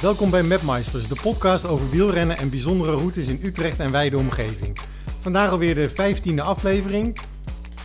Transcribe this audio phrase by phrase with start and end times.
[0.00, 4.78] Welkom bij Mapmeisters, de podcast over wielrennen en bijzondere routes in Utrecht en wijde omgeving.
[5.20, 7.18] Vandaag alweer de 15e aflevering.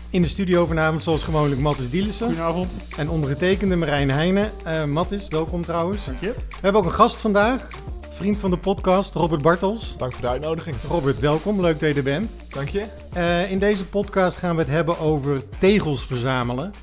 [0.09, 2.73] In de studio vanavond zoals gewoonlijk Mattis Dielissen Goedenavond.
[2.97, 4.51] en ondergetekende Marijn Heijnen.
[4.63, 6.05] Eh Mattis, welkom trouwens.
[6.05, 6.33] Dank je.
[6.33, 7.69] We hebben ook een gast vandaag,
[8.09, 9.97] vriend van de podcast, Robert Bartels.
[9.97, 10.75] Dank voor de uitnodiging.
[10.87, 12.31] Robert, welkom, leuk dat je er bent.
[12.49, 12.85] Dank je.
[13.13, 16.73] Eh, in deze podcast gaan we het hebben over tegels verzamelen.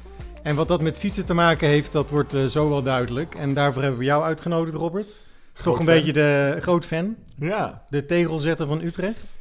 [0.42, 3.34] En wat dat met fietsen te maken heeft, dat wordt eh, zo wel duidelijk.
[3.34, 5.20] En daarvoor hebben we jou uitgenodigd, Robert.
[5.52, 5.95] Toch een fan.
[5.95, 7.16] beetje de groot fan.
[7.37, 9.33] Ja, De tegelzetter van Utrecht.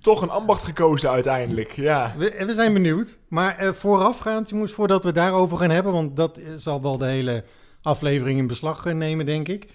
[0.00, 1.70] toch een ambacht gekozen uiteindelijk.
[1.72, 2.14] Ja.
[2.18, 3.18] We, we zijn benieuwd.
[3.28, 7.06] Maar eh, voorafgaand, jongens, voordat we daarover gaan hebben, want dat eh, zal wel de
[7.06, 7.44] hele
[7.82, 9.66] aflevering in beslag eh, nemen, denk ik.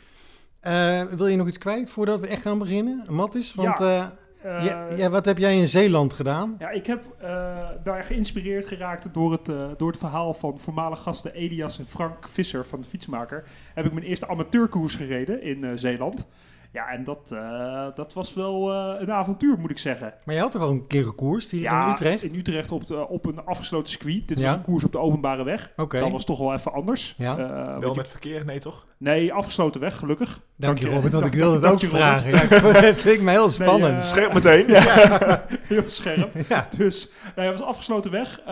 [0.60, 3.54] Eh, wil je nog iets kwijt voordat we echt gaan beginnen, Mattis?
[3.54, 4.20] Want Ja.
[4.42, 6.56] Eh, Eh, ja, ja, wat heb jij in Zeeland gedaan?
[6.60, 11.00] ja, ik heb eh, daar geïnspireerd geraakt door het, eh, door het verhaal van voormalig
[11.00, 13.44] gasten Elias en Frank Visser van de Fietsmaker.
[13.74, 16.28] Heb ik mijn eerste amateurkoers gereden in Zeeland.
[16.74, 20.14] Ja, en dat, eh, dat was wel eh, een avontuur, moet ik zeggen.
[20.26, 22.24] Maar je had toch al een keer gekoerst hier ja, in Utrecht?
[22.24, 24.28] in Utrecht op, de, op een afgesloten circuit.
[24.28, 24.46] Dit Ja.
[24.48, 25.72] was een koers op de openbare weg.
[25.78, 27.16] Oké, Dat was toch wel even anders.
[27.18, 27.38] Ja.
[27.38, 28.46] Eh, Wel je- met verkeer?
[28.46, 28.86] Nee, toch?
[28.98, 30.28] Nee, afgesloten weg, gelukkig.
[30.30, 30.86] dank je dank je.
[30.96, 32.30] Robert, want ik wilde het ook vragen.
[32.32, 32.38] Ja,
[32.86, 34.06] het leek me heel spannend.
[34.06, 34.66] Scherp meteen.
[34.72, 35.46] Ja.
[35.62, 36.30] Heel scherp.
[36.50, 36.68] ja.
[36.78, 38.42] Dus, nee, het was afgesloten weg.
[38.46, 38.52] Eh,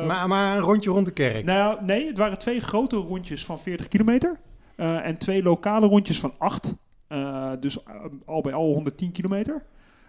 [0.00, 1.44] eh, maar, maar een rondje rond de kerk.
[1.44, 4.38] Nou ja, nee, het waren twee grote rondjes van 40 kilometer.
[4.76, 6.74] eh, en twee lokale rondjes van 8.
[7.10, 7.94] Eh, dus eh,
[8.24, 9.62] al bij al 110 kilometer.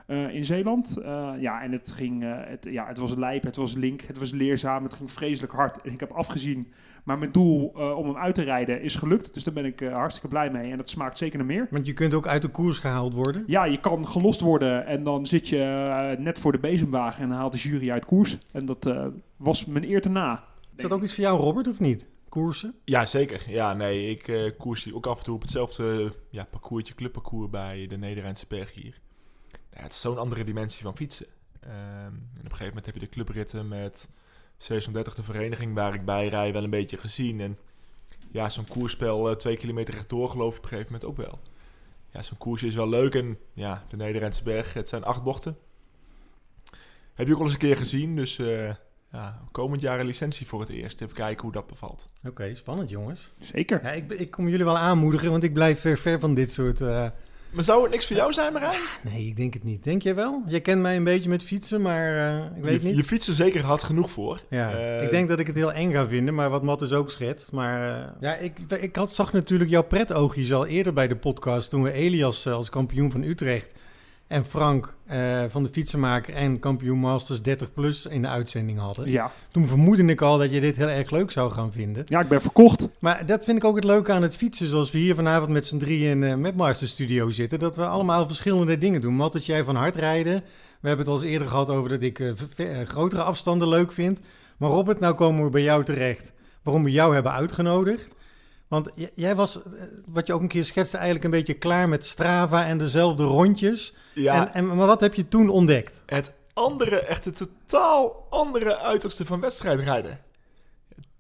[0.08, 0.98] eh, in Zeeland.
[1.40, 2.24] Ja, en het ging.
[2.26, 5.82] het, ja, het was lijp, het was link, het was leerzaam, het ging vreselijk hard.
[5.82, 6.72] En ik heb afgezien.
[7.04, 7.66] Maar mijn doel
[7.98, 9.34] om hem uit te rijden is gelukt.
[9.34, 10.72] Dus daar ben ik hartstikke blij mee.
[10.72, 11.68] En dat smaakt zeker naar meer.
[11.72, 13.44] Want je kunt ook uit de koers gehaald worden.
[13.46, 17.52] Ja, je kan gelost worden en dan zit je net voor de bezemwagen en haalt
[17.52, 18.38] de jury uit koers.
[18.52, 18.96] En dat
[19.38, 20.44] was mijn eer te na.
[20.76, 22.06] Is dat ook iets voor jou, Robert, of niet?
[22.32, 22.76] Koersen?
[22.86, 23.44] ja, zeker.
[23.48, 27.50] Ja, nee, ik eh, koers hier ook af en toe op hetzelfde ja, parcoursje, clubparcours
[27.50, 29.00] bij de Nederlandse berg hier.
[29.70, 31.26] Het is zo'n andere dimensie van fietsen.
[31.60, 34.10] Ehm, op een gegeven moment heb je de clubritten met
[34.58, 37.40] 630 de vereniging waar ik bij rij wel een beetje gezien.
[37.40, 37.58] En
[38.32, 41.40] ja, zo'n koersspel eh, twee kilometer rechtdoor geloof ik op een gegeven moment ook wel.
[42.10, 45.58] Ja, zo'n koers is wel leuk en ja, de Nederlandse berg, het zijn acht bochten.
[47.14, 48.74] Heb je ook al eens een keer gezien, dus eh,
[49.12, 51.02] ja, komend jaar een licentie voor het eerst.
[51.02, 52.10] Even kijken hoe dat bevalt.
[52.28, 53.32] Oké, spannend jongens.
[53.40, 53.80] Zeker.
[53.84, 56.82] Ja, ik, ik kom jullie wel aanmoedigen, want ik blijf ver, ver van dit soort...
[56.82, 57.06] eh,
[57.52, 58.80] Maar zou het niks voor jou zijn, Marijn?
[59.02, 59.84] Nee, ik denk het niet.
[59.84, 60.44] Denk jij wel?
[60.48, 62.96] Jij kent mij een beetje met fietsen, maar eh, ik weet je, niet.
[62.98, 64.42] Je fietst er zeker hard genoeg voor.
[64.50, 66.94] Ja, Eh, ik denk dat ik het heel eng ga vinden, maar wat Matt is
[66.94, 67.52] ook schetst.
[67.52, 71.70] Maar eh, ja, ik, ik had, zag natuurlijk jouw pretoogjes al eerder bij de podcast
[71.70, 73.72] toen we Elias als kampioen van Utrecht
[74.32, 79.10] en Frank eh, van de fietsenmaker en kampioen Masters 30 Plus in de uitzending hadden.
[79.10, 79.32] Ja.
[79.52, 82.04] Toen vermoedde ik al dat je dit heel erg leuk zou gaan vinden.
[82.08, 82.88] ja, ik ben verkocht.
[83.00, 85.66] Maar dat vind ik ook het leuke aan het fietsen, zoals we hier vanavond met
[85.66, 87.60] z'n drieën in de Mapmaster Studio zitten.
[87.60, 89.14] Dat we allemaal verschillende dingen doen.
[89.14, 90.42] Matt, dat jij van hard rijden.
[90.80, 93.92] We hebben het al eens eerder gehad over dat ik eh, eh, grotere afstanden leuk
[93.92, 94.20] vind.
[94.58, 96.32] Maar Robert, nou komen we bij jou terecht.
[96.64, 98.16] Waarom we jou hebben uitgenodigd.
[98.72, 99.72] Want jij was, eh,
[100.06, 103.94] wat je ook een keer schetste, eigenlijk een beetje klaar met Strava en dezelfde rondjes.
[104.14, 106.04] Ja, En, en, maar wat heb je toen ontdekt?
[106.06, 110.20] het andere, echt het totaal andere uiterste van wedstrijdrijden.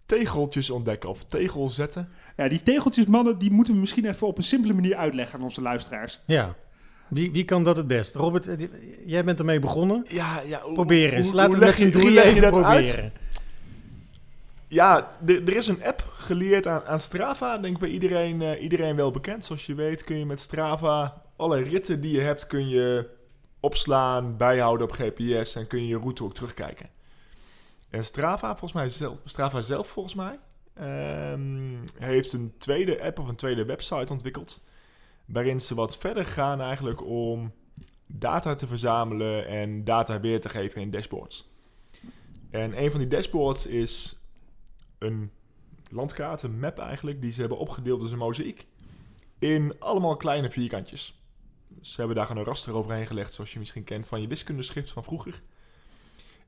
[0.06, 2.10] Tegeltjes ontdekken of tegel zetten.
[2.38, 5.44] Ja, die tegeltjes, mannen, die moeten we misschien even op een simpele manier uitleggen aan
[5.44, 6.20] onze luisteraars.
[6.26, 6.56] Ja.
[7.10, 8.16] Wie, wie kan dat het best?
[8.16, 8.68] Robert, eh,
[9.06, 10.06] jij bent ermee begonnen.
[10.08, 10.62] Ja, ja.
[10.62, 11.32] hoe- Probeer eens.
[11.32, 13.12] Laten hoe we met z'n drieën dat uit?
[14.72, 17.58] Ja, er, er is een app geleerd aan, aan Strava.
[17.58, 19.46] Denk bij iedereen, eh, iedereen wel bekend.
[19.46, 23.10] Zoals je weet kun je met Strava alle ritten die je hebt kun je
[23.60, 26.90] opslaan, bijhouden op GPS en kun je je route ook terugkijken.
[27.90, 30.40] En Strava, volgens mij zelf, Strava zelf volgens mij,
[30.74, 34.64] ehm, heeft een tweede app of een tweede website ontwikkeld.
[35.26, 37.54] Waarin ze wat verder gaan eigenlijk om
[38.08, 41.50] data te verzamelen en data weer te geven in dashboards.
[42.50, 44.21] En een van die dashboards is
[45.02, 45.32] een
[45.90, 48.68] landkaart, een map eigenlijk, die ze hebben opgedeeld als een mozaïek.
[49.40, 51.22] In allemaal kleine vierkantjes.
[51.82, 55.04] Ze hebben daar een raster overheen gelegd, zoals je misschien kent van je wiskundeschrift van
[55.04, 55.42] vroeger.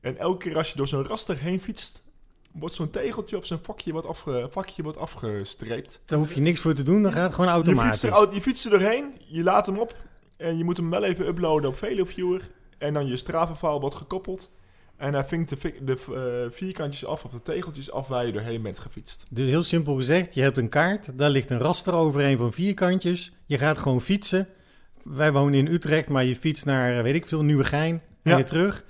[0.02, 2.04] En elke keer als je door zo'n raster heen fietst,
[2.52, 6.02] wordt zo'n tegeltje of zo'n vakje wordt, afge, vakje wordt afgestreept.
[6.06, 8.00] Daar hoef je niks voor te doen, dan gaat het gewoon Je automatisch.
[8.00, 9.96] fietst, er, je fietst er doorheen, je laat hem op
[10.38, 12.50] en je moet hem wel even uploaden op VeloViewer.
[12.78, 14.52] En dan je Strava-file wordt gekoppeld.
[14.98, 15.98] En hij vinkt de, de
[16.46, 19.26] eh, vierkantjes af of de tegeltjes af waar je doorheen bent gefietst.
[19.32, 23.32] Dus heel simpel gezegd, je hebt een kaart, daar ligt een raster overheen van vierkantjes.
[23.46, 24.48] Je gaat gewoon fietsen.
[25.04, 27.94] Wij wonen in Utrecht, maar je fietst naar, eh, weet ik veel, Nieuwegein
[28.24, 28.36] en Ja.
[28.36, 28.86] weer terug.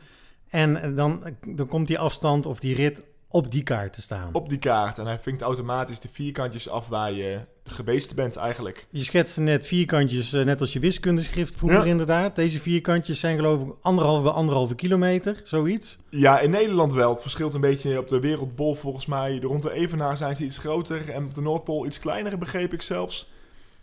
[0.50, 3.04] En dan, dan komt die afstand of die rit
[3.34, 4.30] op die kaart te staan.
[4.34, 5.00] op die kaart.
[5.00, 8.88] En hij vinkt automatisch de vierkantjes af waar je geweest bent eigenlijk.
[8.90, 11.86] Je schetste net vierkantjes, eh, net als je wiskundeschrift vroeger Ja.
[11.86, 12.36] inderdaad.
[12.36, 15.98] Deze vierkantjes zijn geloof ik anderhalve bij anderhalve kilometer, zoiets.
[16.10, 17.12] Ja, in Nederland wel.
[17.12, 19.40] Het verschilt een beetje op de wereldbol volgens mij.
[19.42, 22.82] Rond de Evenaar zijn ze iets groter en op de Noordpool iets kleiner, begreep ik
[22.82, 23.32] zelfs.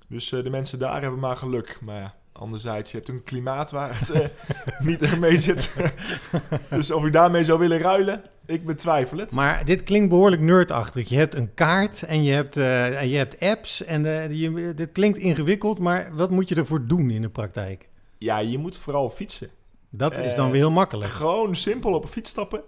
[0.08, 1.78] Dus eh, de mensen daar hebben maar geluk.
[1.80, 4.26] Maar ja, anderzijds, je hebt een klimaat waar het eh,
[4.88, 5.72] niet echt mee zit.
[6.70, 9.32] dus of ik daarmee zou willen ruilen, ik betwijfel het.
[9.32, 11.08] Maar dit klinkt behoorlijk nerdachtig.
[11.08, 13.84] Je hebt een kaart en je hebt, eh, en je hebt apps.
[13.84, 17.88] En eh, je, dit klinkt ingewikkeld, maar wat moet je ervoor doen in de praktijk?
[18.18, 19.50] Ja, je moet vooral fietsen.
[19.90, 21.10] Dat is dan weer heel makkelijk.
[21.10, 22.62] Gewoon simpel op een fiets stappen.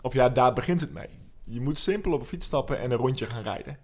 [0.00, 1.08] Of ja, daar begint het mee.
[1.44, 3.78] Je moet simpel op een fiets stappen en een rondje gaan rijden.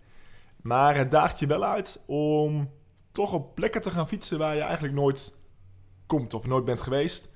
[0.63, 2.71] Maar het daagt je wel uit om
[3.17, 5.33] toch op plekken te gaan fietsen waar je eigenlijk nooit
[6.07, 7.29] komt of nooit bent geweest.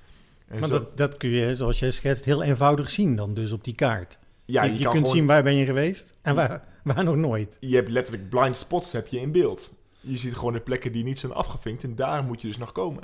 [0.49, 3.53] En Maar zo- dat, dat kun je, zoals jij schetst, heel eenvoudig zien dan dus
[3.53, 4.19] op die kaart.
[4.45, 7.05] ja, je je, je kan kunt gewoon- zien waar ben je geweest en waar, waar
[7.05, 7.57] nog nooit.
[7.61, 9.75] je hebt letterlijk blind spots heb je in beeld.
[10.01, 12.73] Je ziet gewoon de plekken die niet zijn afgevinkt en daar moet je dus nog
[12.73, 13.03] komen.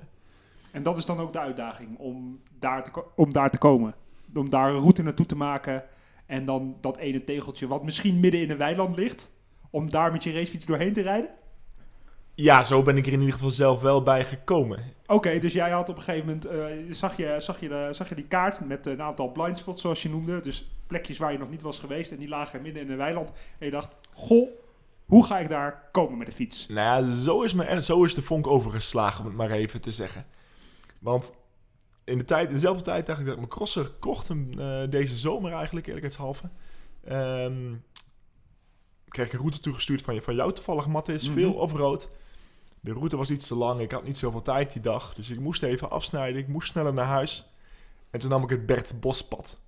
[0.70, 3.94] En dat is dan ook de uitdaging om daar te, om daar te komen.
[4.34, 5.84] Om daar een route naartoe te maken.
[6.26, 9.30] En dan dat ene tegeltje wat misschien midden in een weiland ligt.
[9.70, 11.30] Om daar met je racefiets doorheen te rijden.
[12.38, 14.92] Ja, zo ben ik er in ieder geval zelf wel bij gekomen.
[15.06, 18.08] Oké, dus jij had op een gegeven moment, eh, zag, je, zag, je de, zag
[18.08, 20.40] je die kaart met een aantal blind spots zoals je noemde.
[20.40, 23.30] Dus plekjes waar je nog niet was geweest en die lagen midden in een weiland.
[23.58, 24.48] En je dacht, goh,
[25.06, 26.68] hoe ga ik daar komen met de fiets?
[26.68, 29.90] Nou ja, zo is, me, zo is de vonk overgeslagen, om het maar even te
[29.90, 30.26] zeggen.
[31.00, 31.34] Want
[32.04, 34.82] in, de tijd, in dezelfde tijd dacht ik dat ik mijn crosser kocht, hem, eh,
[34.90, 36.48] deze zomer eigenlijk, eerlijkheidshalve.
[37.04, 37.74] Ehm
[39.08, 41.32] kreeg ik een route toegestuurd van, je- van jou toevallig, Mattis, Mhm.
[41.32, 42.16] veel offroad.
[42.86, 45.40] De route was iets te lang, ik had niet zoveel tijd die dag, dus ik
[45.40, 47.46] moest even afsnijden, ik moest sneller naar huis.
[48.10, 49.58] En toen nam ik het Bert Bospad.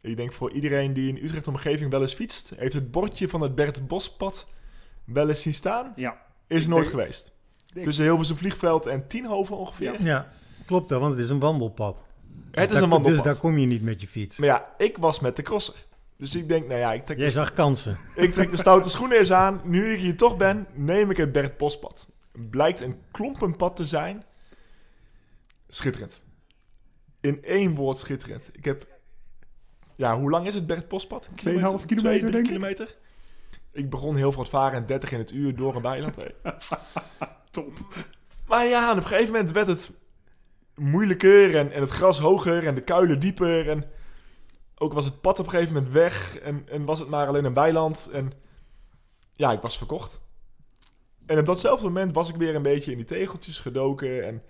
[0.00, 3.40] Ik denk voor iedereen die in Utrecht omgeving wel eens fietst, heeft het bordje van
[3.40, 4.46] het Bert Bospad
[5.04, 5.92] wel eens zien staan.
[5.96, 7.32] Ja, Is Ik nooit denk- geweest.
[7.74, 9.92] ik- Tussen Hilversum Vliegveld en Tienhoven ongeveer.
[9.92, 10.04] Ja.
[10.04, 10.32] Ja,
[10.66, 11.96] klopt wel, want het is een wandelpad.
[11.98, 12.04] Het
[12.54, 13.12] Dus is daar- een wandelpad.
[13.24, 14.36] Dus daar kom je niet met je fiets.
[14.38, 15.74] Maar ja, ik was met de crosser.
[16.16, 17.96] Dus ik denk, nou ja, ik trek, Jij zag kansen.
[18.14, 19.60] ik trek de stoute schoenen eens aan.
[19.64, 22.08] Nu ik hier toch ben, neem ik het Bert Bospad.
[22.50, 24.24] Blijkt een klompenpad te zijn.
[25.68, 26.20] Schitterend.
[27.20, 28.50] In één woord schitterend.
[28.52, 28.86] Ik heb...
[29.96, 30.92] Ja, hoe lang is het Bert?
[30.92, 32.96] Een 2,5 Twee, kilometer, drie denk kilometer.
[33.72, 36.16] Ik begon heel voortvarend 30 in het uur door een weiland.
[36.16, 36.32] heen.
[37.50, 37.72] top.
[38.46, 39.92] Maar ja, en op een gegeven moment werd het
[40.74, 43.70] moeilijker en, en het gras hoger en de kuilen dieper.
[43.70, 43.84] En
[44.78, 47.44] ook was het pad op een gegeven moment weg en, en was het maar alleen
[47.44, 48.10] een weiland.
[48.12, 48.32] En
[49.32, 50.20] ja, ik was verkocht.
[51.26, 54.26] En op datzelfde moment was ik weer een beetje in die tegeltjes gedoken.
[54.26, 54.42] En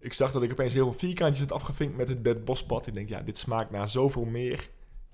[0.00, 2.86] ik zag dat ik opeens heel veel vierkantjes had afgevinkt met het Bed Bospad.
[2.86, 4.68] Ik denk, ja, dit smaakt naar zoveel meer.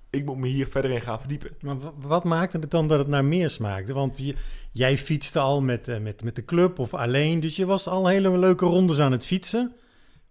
[0.09, 1.51] Ik moet me hier verder in gaan verdiepen.
[1.61, 3.93] Maar wa- wat maakte het dan dat het naar meer smaakte?
[3.93, 4.35] Want je-
[4.71, 8.07] jij fietste al met, eh, met, met de club of alleen, dus je was al
[8.07, 9.75] hele leuke rondes aan het fietsen.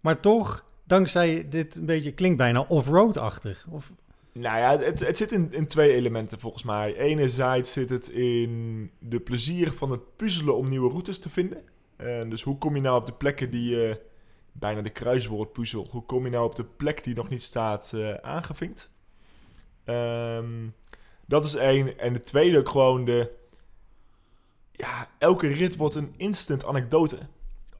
[0.00, 3.66] Maar toch, dankzij dit een beetje, klinkt bijna off-road-achtig.
[3.70, 3.92] Of,
[4.34, 6.96] Nou ja, het, het zit in, in twee elementen volgens mij.
[6.96, 11.64] Enerzijds zit het in de plezier van het puzzelen om nieuwe routes te vinden.
[11.96, 14.00] En dus hoe kom je nou op de plekken die je,
[14.52, 18.14] bijna de kruiswoordpuzzel, hoe kom je nou op de plek die nog niet staat eh,
[18.14, 18.90] aangevinkt?
[19.84, 20.68] Ehm,
[21.26, 21.98] dat is één.
[21.98, 23.30] En de tweede gewoon de,
[24.72, 27.18] ja, elke rit wordt een instant anekdote.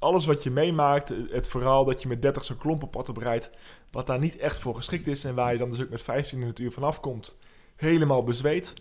[0.04, 3.50] Alles wat je meemaakt, het verhaal dat je met 30 zo'n klompenpad oprijdt,
[3.90, 6.40] wat daar niet echt voor geschikt is en waar je dan dus ook met 15
[6.40, 7.38] in het uur vanaf komt,
[7.76, 8.74] helemaal bezweet.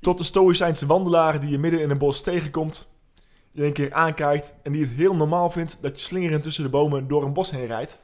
[0.00, 2.88] Tot de stoïcijnse wandelaar die je midden in een bos tegenkomt,
[3.50, 6.70] je een keer aankijkt en die het heel normaal vindt dat je slingerend tussen de
[6.70, 7.98] bomen door een bos heen rijdt.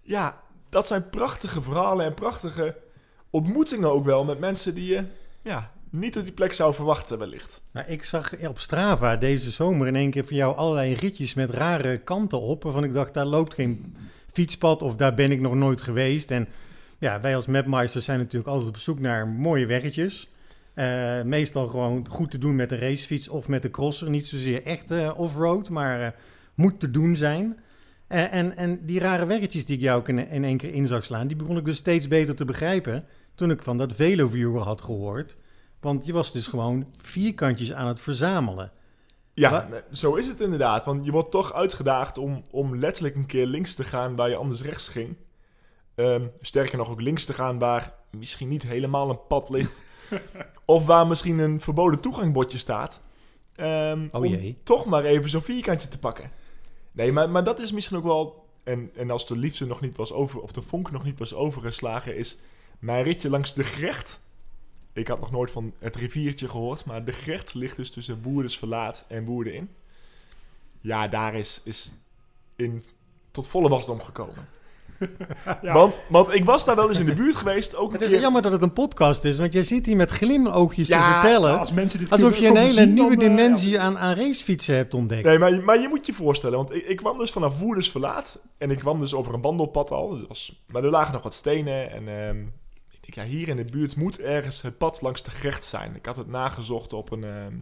[0.00, 2.76] Ja, dat zijn prachtige verhalen en prachtige
[3.30, 5.04] ontmoetingen ook wel met mensen die je
[5.42, 7.60] ja, niet op die plek zou verwachten wellicht.
[7.86, 11.98] ik zag op Strava deze zomer in één keer voor jou allerlei ritjes met rare
[11.98, 12.62] kanten op.
[12.62, 13.96] Waarvan ik dacht, daar loopt geen
[14.32, 16.30] fietspad of daar ben ik nog nooit geweest.
[16.30, 16.48] En
[16.98, 20.28] ja, wij als mapmeisters zijn natuurlijk altijd op zoek naar mooie weggetjes.
[20.74, 24.10] Eh, meestal gewoon goed te doen met een racefiets of met de crosser.
[24.10, 26.08] Niet zozeer echt eh, off-road, maar eh,
[26.54, 27.58] moet te doen zijn.
[28.06, 31.26] En, en die rare weggetjes die ik jou in, in één keer in zag slaan,
[31.26, 35.36] die begon ik dus steeds beter te begrijpen toen ik van dat Veloviewer had gehoord.
[35.84, 38.72] Want je was dus gewoon vierkantjes aan het verzamelen.
[39.34, 40.84] Ja, zo is het inderdaad.
[40.84, 44.36] Want je wordt toch uitgedaagd om, om letterlijk een keer links te gaan waar je
[44.36, 45.16] anders rechts ging.
[45.94, 49.72] Ehm, sterker nog, ook links te gaan waar misschien niet helemaal een pad ligt.
[50.64, 53.02] of waar misschien een verboden toegangbordje staat.
[53.54, 54.58] Ehm, Oh om jee.
[54.62, 56.30] toch maar even zo'n vierkantje te pakken.
[56.92, 58.44] Nee, maar, maar dat is misschien ook wel...
[58.62, 60.40] En, en als de liefde nog niet was over...
[60.40, 62.16] Of de vonk nog niet was overgeslagen...
[62.16, 62.38] is
[62.78, 64.22] mijn ritje langs de Grecht
[64.94, 69.04] ik had nog nooit van het riviertje gehoord, maar de Grecht ligt dus tussen Woerdersverlaat
[69.08, 69.68] en Woerden in.
[70.80, 71.94] Ja, daar is, is
[72.56, 72.84] in
[73.30, 74.46] tot volle wasdom gekomen.
[75.62, 75.72] Ja.
[75.72, 77.76] Want, want ik was daar wel eens in de buurt geweest.
[77.76, 79.96] Ook een Het is keer- jammer dat het een podcast is, want jij zit hier
[79.96, 81.48] met glimoogjes Ja, te vertellen.
[81.48, 84.14] Nou, als mensen dit alsof je een hele zien, nieuwe dan, eh, dimensie aan, aan
[84.16, 85.24] racefietsen hebt ontdekt.
[85.24, 88.38] Nee, maar, maar je moet je voorstellen, want ik, ik kwam dus vanaf Woerders verlaat.
[88.58, 90.08] En ik kwam dus over een wandelpad al.
[90.18, 91.90] Dat was, maar er lagen nog wat stenen.
[91.90, 92.36] En ehm,
[93.06, 95.94] ik ja, hier in de buurt moet ergens het pad langs de gerecht zijn.
[95.96, 97.54] Ik had het nagezocht op een, ehm,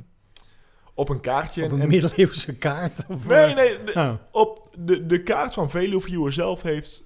[0.95, 1.63] op een kaartje.
[1.65, 3.05] Op en- een en- middeleeuwse kaart.
[3.09, 4.13] Of, Nee, nee, de- oh.
[4.31, 7.03] op de, de kaart van Veluwe zelf heeft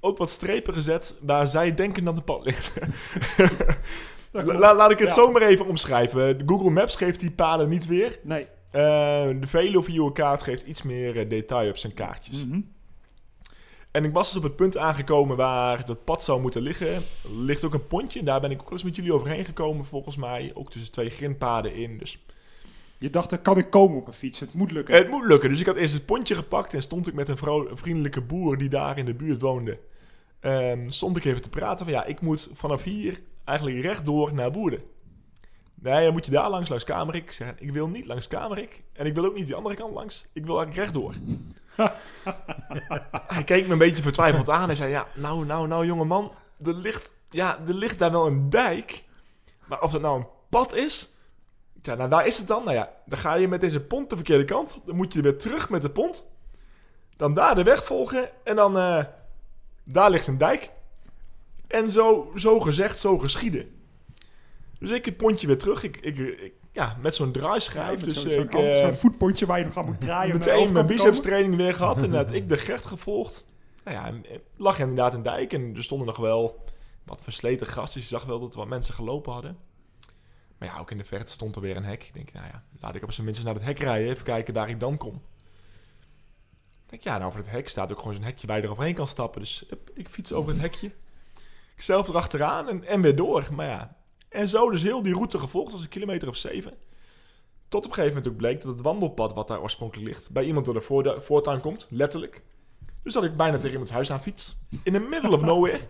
[0.00, 2.72] ook wat strepen gezet waar zij denken dat het pad ligt.
[4.32, 5.14] La- laat ik het Ja.
[5.14, 6.42] zo maar even omschrijven.
[6.46, 8.18] Google Maps geeft die paden niet weer.
[8.22, 8.46] Nee.
[8.70, 12.46] Eh, de Veluwe kaart geeft iets meer eh, detail op zijn kaartjes.
[12.46, 12.60] Mhm.
[13.90, 16.94] En ik was dus op het punt aangekomen waar dat pad zou moeten liggen.
[16.94, 17.02] Er
[17.36, 18.22] ligt ook een pontje.
[18.22, 20.50] Daar ben ik ook wel eens met jullie overheen gekomen volgens mij.
[20.54, 21.98] Ook tussen twee grindpaden in.
[21.98, 22.18] Dus
[22.98, 24.40] Je dacht, er kan ik komen op een fiets.
[24.40, 24.94] Het moet lukken.
[24.94, 25.50] Het moet lukken.
[25.50, 28.20] Dus ik had eerst het pontje gepakt en stond ik met een, vrouw, een vriendelijke
[28.20, 29.78] boer die daar in de buurt woonde.
[30.40, 34.52] Ehm, stond ik even te praten van ja, ik moet vanaf hier eigenlijk rechtdoor naar
[34.52, 34.82] Woerden.
[35.82, 37.22] Nee, dan moet je daar langs, langs Kamerik.
[37.22, 38.82] Ik zeg, ik wil niet langs Kamerik.
[38.92, 40.26] En ik wil ook niet die andere kant langs.
[40.32, 41.14] Ik wil eigenlijk rechtdoor.
[43.34, 46.32] Hij keek me een beetje vertwijfeld aan en zei, ja, nou, nou, nou, jongeman.
[46.64, 49.04] Er ligt, ja, er ligt daar wel een dijk.
[49.66, 51.08] Maar of dat nou een pad is...
[51.82, 52.64] Ja, nou, waar is het dan?
[52.64, 54.80] Nou ja, dan ga je met deze pont de verkeerde kant.
[54.86, 56.28] Dan moet je weer terug met de pont.
[57.16, 58.30] Dan daar de weg volgen.
[58.44, 59.04] En dan, eh,
[59.84, 60.70] daar ligt een dijk.
[61.66, 63.79] En zo, zo gezegd, zo geschieden.
[64.80, 65.82] Dus ik het pontje weer terug.
[65.82, 68.00] Ik, ik, ik- ja, met zo'n Ja, draaischijf.
[68.00, 70.36] met dus zo'n eh, zo'n voetpontje waar je nog aan moet draaien.
[70.38, 72.02] meteen mijn biceps training weer gehad.
[72.02, 73.46] En ik de gecht gevolgd.
[73.84, 74.24] Nou ja, en
[74.56, 75.52] lag inderdaad een dijk.
[75.52, 76.64] En er stonden nog wel
[77.04, 78.02] wat versleten gastjes.
[78.02, 79.56] Je zag wel dat er wat mensen gelopen hadden.
[80.58, 82.04] Maar ja, ook in de verte stond er weer een hek.
[82.04, 84.10] Ik denk, nou ja, laat ik op zijn minst naar het hek rijden.
[84.10, 85.14] Even kijken waar ik dan kom.
[86.84, 88.94] Ik denk, ja, nou voor het hek staat ook gewoon zo'n hekje waar je eroverheen
[88.94, 89.40] kan stappen.
[89.40, 90.86] Dus ik fiets over het hekje.
[91.74, 93.48] Ik zelf erachteraan en, en weer door.
[93.52, 93.96] Maar ja,
[94.30, 95.66] en zo dus heel die route gevolgd.
[95.66, 96.72] Dat was een kilometer of zeven.
[97.68, 100.30] Tot op een gegeven moment ook bleek dat het wandelpad wat daar oorspronkelijk ligt...
[100.30, 102.42] bij iemand door de voortuin komt, letterlijk.
[103.02, 104.56] Dus dat ik bijna tegen iemands huis aan fiets.
[104.82, 105.78] In the middle of nowhere.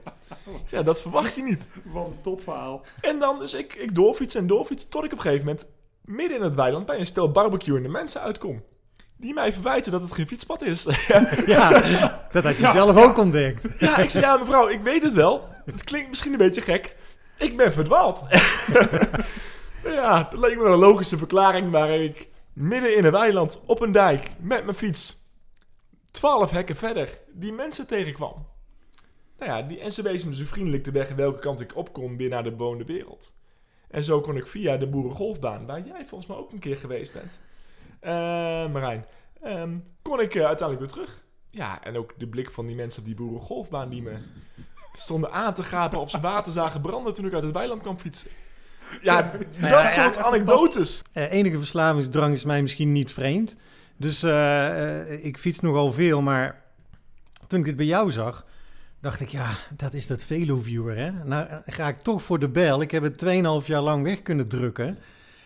[0.71, 1.63] Ja, dat verwacht je niet.
[1.85, 2.83] Wat een topverhaal.
[3.01, 4.91] En dan dus ik, ik doorfietsen en doorfietsen...
[4.91, 5.67] tot ik op een gegeven moment
[6.05, 6.87] midden in het weiland...
[6.87, 8.63] bij een stel barbecuende mensen uitkom.
[9.17, 10.87] Die mij verwijten dat het geen fietspad is.
[11.47, 11.71] Ja,
[12.33, 13.67] dat had je Ja, zelf ook ontdekt.
[13.79, 15.49] ja, ik zei, ja mevrouw, ik weet het wel.
[15.65, 16.97] Het klinkt misschien een beetje gek.
[17.41, 18.25] Ik ben verdwaald.
[19.85, 21.71] ja, dat leek me een logische verklaring...
[21.71, 25.17] waar ik midden in een weiland op een dijk met mijn fiets...
[26.11, 28.47] twaalf hekken verder die mensen tegenkwam.
[29.39, 31.93] Nou ja, die, en ze wezen me dus vriendelijk de weg welke kant ik op
[31.93, 33.37] kon weer naar de bewoonde wereld.
[33.89, 37.13] En zo kon ik via de Boerengolfbaan, waar jij volgens mij ook een keer geweest
[37.13, 37.41] bent,
[38.01, 38.11] eh,
[38.73, 39.07] Marijn,
[39.41, 41.23] ehm, kon ik eh, uiteindelijk weer terug.
[41.51, 44.17] Ja, en ook de blik van die mensen op die Boerengolfbaan die me
[45.01, 47.99] stonden aan te gapen of ze water zagen branden toen ik uit het weiland kwam
[47.99, 48.31] fietsen.
[49.03, 51.03] Ja, dat Nou ja, soort anekdotes.
[51.13, 53.57] Eh, enige verslavingsdrang is mij misschien niet vreemd.
[53.97, 56.63] Dus eh, eh, ik fiets nogal veel, maar
[57.47, 58.47] toen ik het bij jou zag,
[59.01, 61.11] dacht ik, ja, dat is dat Velo-viewer, hè?
[61.25, 62.81] Nou ga ik toch voor de bel.
[62.81, 63.25] Ik heb het
[63.63, 64.99] 2,5 jaar lang weg kunnen drukken.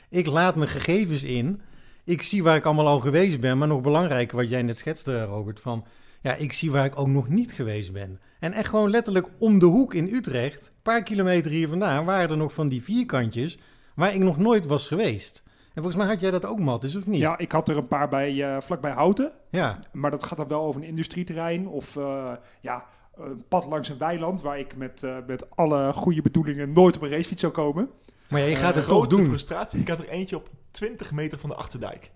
[0.08, 1.62] Ik laat mijn gegevens in.
[2.04, 3.58] Ik zie waar ik allemaal al geweest ben.
[3.58, 5.84] Maar nog belangrijker, wat jij net schetste, Robert, van...
[6.24, 8.20] Ja, ik zie waar ik ook nog niet geweest ben.
[8.38, 12.30] En echt gewoon letterlijk om de hoek in Utrecht, een paar kilometer hier vandaan, waren
[12.30, 13.58] er nog van die vierkantjes
[13.94, 15.42] waar ik nog nooit was geweest.
[15.46, 17.20] En volgens mij had jij dat ook, Mattis, of niet?
[17.20, 19.32] Ja, ik had er een paar bij, eh, vlakbij Houten.
[19.50, 23.88] Ja, Maar dat gaat dan wel over een industrieterrein of eh, ja, een pad langs
[23.88, 27.52] een weiland waar ik met, eh, met alle goede bedoelingen nooit op een racefiets zou
[27.52, 27.90] komen.
[28.28, 29.24] maar ja, je gaat het toch grote doen.
[29.24, 29.80] frustratie.
[29.80, 32.10] Ik had er eentje op 20 meter van de Achterdijk.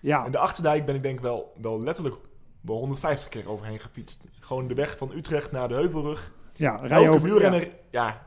[0.00, 2.16] Ja, En de Achterdijk ben ik denk wel, wel letterlijk
[2.60, 4.24] wel 150 keer overheen gefietst.
[4.40, 6.32] Gewoon de weg van Utrecht naar de Heuvelrug.
[6.56, 7.22] ja rij Elke over.
[7.28, 7.68] wielrenner, ja.
[8.06, 8.26] ja.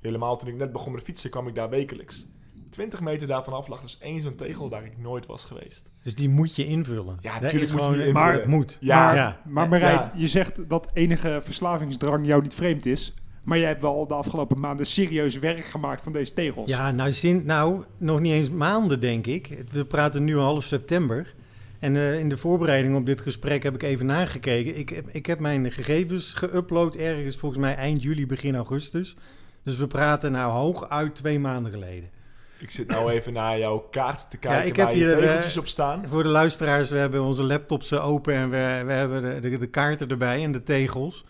[0.00, 2.26] helemaal toen ik net begon met fietsen kwam ik daar wekelijks.
[2.70, 5.90] 20 meter daarvan af lag dus één zo'n tegel waar ik nooit was geweest.
[6.02, 7.16] Dus die moet je invullen.
[7.20, 8.78] Ja, Dat tuurlijk is moet je gewoon, die maar het moet.
[8.80, 9.40] Ja, maar, ja.
[9.44, 10.12] maar Marijn, Ja.
[10.14, 13.14] je zegt dat enige verslavingsdrang jou niet vreemd is.
[13.42, 16.70] Maar jij hebt wel de afgelopen maanden serieus werk gemaakt van deze tegels.
[16.70, 19.64] Ja, nou, sinds, nou, nog niet eens maanden, denk ik.
[19.70, 21.34] We praten nu half september.
[21.80, 24.78] En eh, in de voorbereiding op dit gesprek heb ik even nagekeken.
[24.78, 29.16] Ik heb, ik heb mijn gegevens geüpload ergens volgens mij eind juli, begin augustus.
[29.64, 32.10] Dus we praten nou hooguit twee maanden geleden.
[32.58, 35.18] Ik zit nou even naar jouw kaart te kijken ik heb waar je hier, eh,
[35.18, 36.08] tegeltjes op staan.
[36.08, 39.58] Voor de luisteraars, we hebben onze laptops eh, open en we, we hebben de, de,
[39.58, 41.24] de kaarten erbij en de tegels.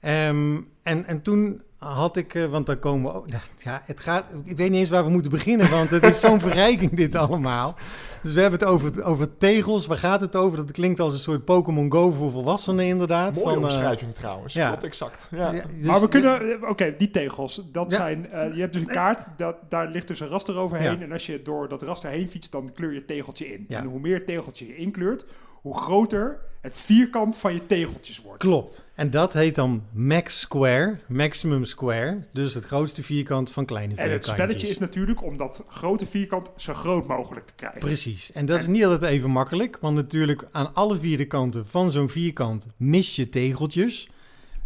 [0.00, 1.62] Ehm, en, en toen
[1.94, 3.26] had ik, eh, want dan komen we ook,
[3.56, 6.40] ja, het gaat, ik weet niet eens waar we moeten beginnen, want het is zo'n
[6.48, 7.74] verrijking dit allemaal.
[8.22, 10.56] Dus we hebben het over, over tegels, waar gaat het over?
[10.58, 13.34] Dat klinkt als een soort Pokémon Go voor volwassenen inderdaad.
[13.34, 14.54] Mooie van, eh, omschrijving trouwens.
[14.54, 14.68] ja.
[14.68, 15.28] Klopt exact.
[15.30, 15.52] Ja.
[15.52, 17.96] ja, dus- maar we kunnen, eh, oké, die tegels, dat Ja.
[17.96, 20.98] zijn, je hebt dus een kaart, dat, daar ligt dus een raster overheen.
[20.98, 21.04] Ja.
[21.04, 23.64] En als je door dat raster heen fietst, dan kleur je het tegeltje in.
[23.68, 23.78] Ja.
[23.78, 25.26] En hoe meer tegeltje je inkleurt,
[25.66, 28.42] hoe groter het vierkant van je tegeltjes wordt.
[28.42, 28.84] Klopt.
[28.94, 32.26] En dat heet dan max square, maximum square.
[32.32, 34.34] Dus het grootste vierkant van kleine En het vierkantjes.
[34.34, 37.80] spelletje is natuurlijk om dat grote vierkant zo groot mogelijk te krijgen.
[37.80, 38.32] Precies.
[38.32, 39.78] En dat is niet altijd even makkelijk.
[39.80, 44.08] Want natuurlijk aan alle vierde kanten van zo'n vierkant mis je tegeltjes.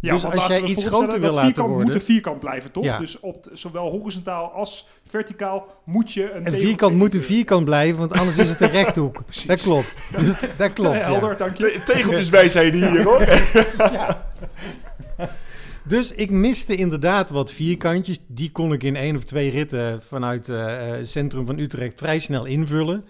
[0.01, 2.83] Ja, Dus als jij iets groter wil laten vierkant worden- moet een vierkant blijven, toch?
[2.83, 2.97] Ja.
[2.97, 7.65] Dus op t- zowel horizontaal als verticaal moet je een Een vierkant moet een vierkant
[7.65, 9.21] blijven, want anders is het een rechthoek.
[9.25, 9.45] Precies.
[9.45, 9.97] Dat klopt.
[10.17, 11.33] Dus dat klopt, Ja, ja.
[11.35, 11.63] dank je.
[11.71, 13.27] Te- tegeltjeswijsheden hier hoor.
[15.83, 18.19] Dus ik miste inderdaad wat vierkantjes.
[18.27, 21.99] Die kon ik in één of twee ritten vanuit eh, eh, het centrum van Utrecht
[21.99, 23.05] vrij snel invullen.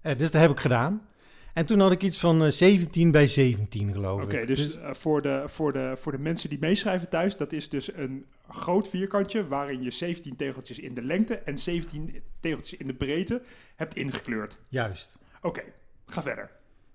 [0.00, 1.00] Eh, dus dat heb ik gedaan.
[1.56, 4.46] En toen had ik iets van eh, 17 bij 17, geloof Oké, ik.
[4.46, 7.92] dus, eh, voor, de, voor, de, voor de mensen die meeschrijven thuis, dat is dus
[7.94, 12.94] een groot vierkantje waarin je 17 tegeltjes in de lengte en 17 tegeltjes in de
[12.94, 13.42] breedte
[13.76, 14.58] hebt ingekleurd.
[14.68, 15.18] Juist.
[15.42, 15.62] Oké,
[16.06, 16.50] ga verder.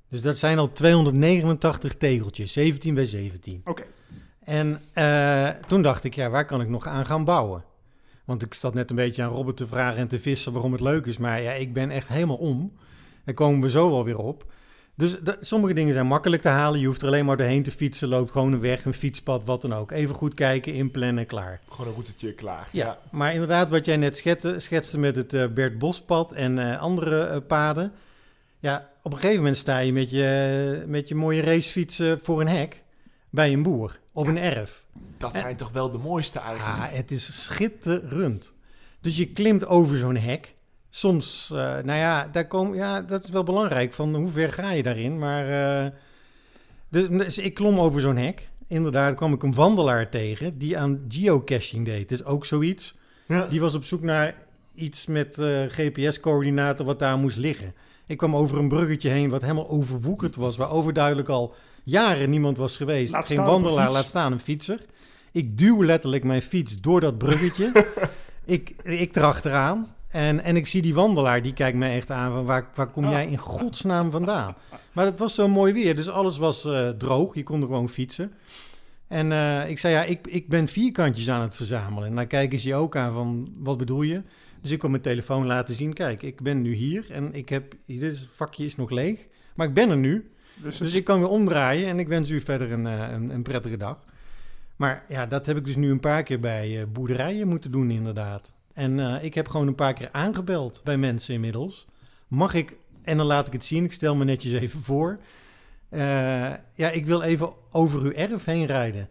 [0.10, 3.62] Dus dat zijn al 289 tegeltjes, 17 bij 17.
[3.66, 3.84] Oké,
[4.44, 7.64] En eh, toen dacht ik, ja, waar kan ik nog aan gaan bouwen?
[8.26, 10.82] Want ik zat net een beetje aan Robert te vragen en te vissen waarom het
[10.82, 11.18] leuk is.
[11.18, 12.74] Maar ja, ik ben echt helemaal om.
[13.36, 14.46] Daar komen we zo wel weer op.
[14.96, 16.80] Dus dat- sommige dingen zijn makkelijk te halen.
[16.80, 18.08] Je hoeft er alleen maar doorheen te fietsen.
[18.08, 19.92] Loopt gewoon een weg, een fietspad, wat dan ook.
[19.92, 21.60] Even goed kijken, inplannen, klaar.
[21.70, 22.68] Gewoon een routetje klaar.
[22.72, 26.82] Ja, maar inderdaad, wat jij net schetste, schetste met het eh, Bert Bospad en eh,
[26.82, 27.92] andere eh, paden.
[28.60, 32.48] Ja, op een gegeven moment sta je met je, met je mooie racefietsen voor een
[32.48, 32.84] hek
[33.30, 34.84] bij een boer op een erf.
[35.18, 36.78] Dat zijn toch wel de mooiste eigenlijk.
[36.92, 38.54] Ja, het is schitterend.
[39.02, 40.54] Dus je klimt over zo'n hek.
[40.94, 43.94] Soms, eh, nou ja, daar kom, ja, dat is wel belangrijk.
[43.94, 45.20] Van hoe ver ga je daarin?
[45.20, 45.92] Maar eh,
[46.90, 48.50] dus, dus ik klom over zo'n hek.
[48.68, 52.10] Inderdaad kwam ik een wandelaar tegen die aan geocaching deed.
[52.10, 52.98] Dus ook zoiets.
[53.28, 53.46] Ja.
[53.46, 54.36] Die was op zoek naar
[54.76, 57.74] iets met eh, GPS-coördinaten wat daar moest liggen.
[58.06, 62.58] Ik kwam over een bruggetje heen wat helemaal overwoekerd was, waar overduidelijk al jaren niemand
[62.58, 63.14] was geweest.
[63.14, 64.86] Laat Geen wandelaar, laat staan een fietser.
[65.32, 67.72] Ik duw letterlijk mijn fiets door dat bruggetje.
[68.46, 69.96] ik, ik erachteraan.
[70.12, 73.10] En, en ik zie die wandelaar, die kijkt mij echt aan van waar, waar kom
[73.10, 74.56] jij in godsnaam vandaan?
[74.92, 77.36] Maar het was zo mooi weer, dus alles was eh, droog.
[77.36, 78.34] Je kon er gewoon fietsen.
[79.08, 82.10] En eh, ik zei, ja, ik, ik ben vierkantjes aan het verzamelen.
[82.10, 84.22] En dan kijken ze je ook aan van, wat bedoel je?
[84.62, 85.94] Dus ik kon mijn telefoon laten zien.
[85.94, 89.28] Kijk, ik ben nu hier en ik heb, dit vakje is nog leeg.
[89.56, 90.32] Maar ik ben er nu.
[90.64, 93.42] dus, Dus ik kan weer omdraaien en ik wens u verder een, eh, een, een
[93.42, 93.98] prettige dag.
[94.76, 98.52] Maar ja, dat heb ik dus nu een paar keer bij boerderijen moeten doen inderdaad.
[98.82, 101.88] En eh, ik heb gewoon een paar keer aangebeld bij mensen inmiddels.
[102.28, 105.20] Mag ik, en dan laat ik het zien, ik stel me netjes even voor.
[105.90, 106.00] Eh,
[106.74, 109.10] ja, ik wil even over uw erf heen rijden.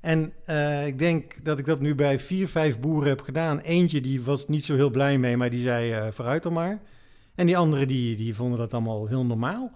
[0.00, 3.58] En eh, ik denk dat ik dat nu bij vier, vijf boeren heb gedaan.
[3.58, 6.78] Eentje die was niet zo heel blij mee, maar die zei vooruit dan maar.
[7.34, 9.72] En die anderen die, die vonden dat allemaal heel normaal.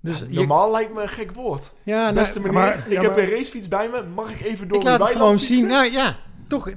[0.00, 1.72] Dus Ja, je- normaal lijkt me een gek woord.
[1.82, 4.02] ja, nou, Beste meneer, maar- ik ja, heb maar- een racefiets bij me.
[4.14, 5.56] Mag ik even door ik laat het gewoon fietsen?
[5.56, 5.66] zien.
[5.66, 6.16] Nou ja,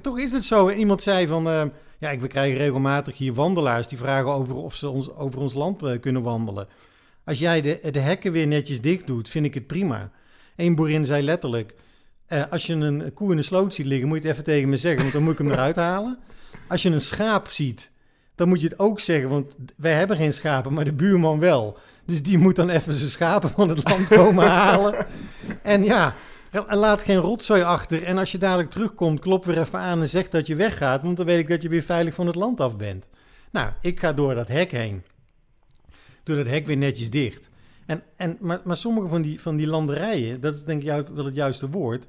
[0.02, 0.70] toch, is het zo.
[0.70, 1.62] Iemand zei van, eh,
[2.00, 5.54] ja, ik- we krijgen regelmatig hier wandelaars die vragen over of ze ons, over ons
[5.54, 6.68] land eh, kunnen wandelen.
[7.26, 10.12] Als jij de, de hekken weer netjes dicht doet, vind ik het prima.
[10.56, 11.76] Eén boerin zei letterlijk,
[12.28, 14.70] eh, als je een koe in de sloot ziet liggen, moet je het even tegen
[14.70, 16.18] me zeggen, want dan moet ik hem eruit halen.
[16.68, 17.92] Als je een schaap ziet,
[18.36, 21.78] dan moet je het ook zeggen, want wij hebben geen schapen, maar de buurman wel.
[22.06, 25.06] Dus die moet dan even zijn schapen van het land komen halen.
[25.62, 26.14] En ja,
[26.70, 28.04] laat geen rotzooi achter.
[28.04, 31.02] En als je dadelijk terugkomt, klop weer even aan en zeg dat je weggaat.
[31.02, 33.08] Want dan weet ik dat je weer veilig van het land af bent.
[33.52, 35.04] Nou, ik ga door dat hek heen.
[36.24, 37.50] Doe dat hek weer netjes dicht.
[37.86, 41.10] En, en, maar, maar sommige van die, van die landerijen, dat is denk ik juist
[41.10, 42.08] wel het juiste woord.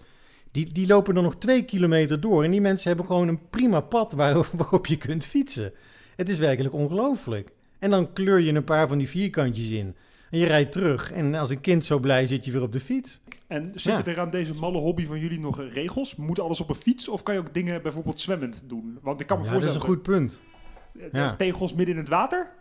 [0.50, 2.44] Die, die lopen er nog twee kilometer door.
[2.44, 5.72] En die mensen hebben gewoon een prima pad waar, waarop je kunt fietsen.
[6.16, 7.52] Het is werkelijk ongelooflijk.
[7.78, 9.96] En dan kleur je een paar van die vierkantjes in.
[10.30, 11.12] En je rijdt terug.
[11.12, 13.20] En als een kind zo blij zit je weer op de fiets.
[13.46, 14.10] en zitten ja.
[14.12, 16.16] er aan deze malle hobby van jullie nog regels?
[16.16, 17.08] Moet alles op een fiets?
[17.08, 18.98] Of kan je ook dingen bijvoorbeeld zwemmend doen?
[19.02, 19.90] Want ik kan me Ja, dat is voorstellen...
[19.90, 20.40] een goed punt.
[21.00, 21.36] eh, ja.
[21.36, 22.56] Tegels midden in het water?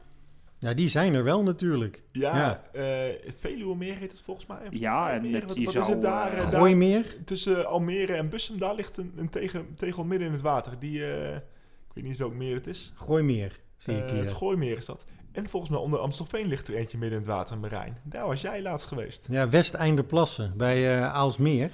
[0.59, 2.03] Ja, die zijn er wel natuurlijk.
[2.11, 2.63] Ja, Ja.
[2.73, 4.57] eh, het Veluwemeer heet het volgens mij.
[4.69, 6.35] Ja, en Almere, wat, is het daar?
[6.35, 7.15] daar- Gooimeer.
[7.25, 10.79] tussen Almere en Bussum, daar ligt een, een tegen, tegel midden in het water.
[10.79, 12.93] Die, eh, ik weet niet welk meer het is.
[12.95, 14.19] Gooimeer, zie ik hier.
[14.19, 15.05] het Gooimeer is dat.
[15.37, 17.97] En volgens mij onder Amstelveen ligt er eentje midden in het water in Marijn.
[18.03, 19.27] Daar was jij laatst geweest.
[19.29, 21.71] Ja, Westeinderplassen bij eh Aalsmeer.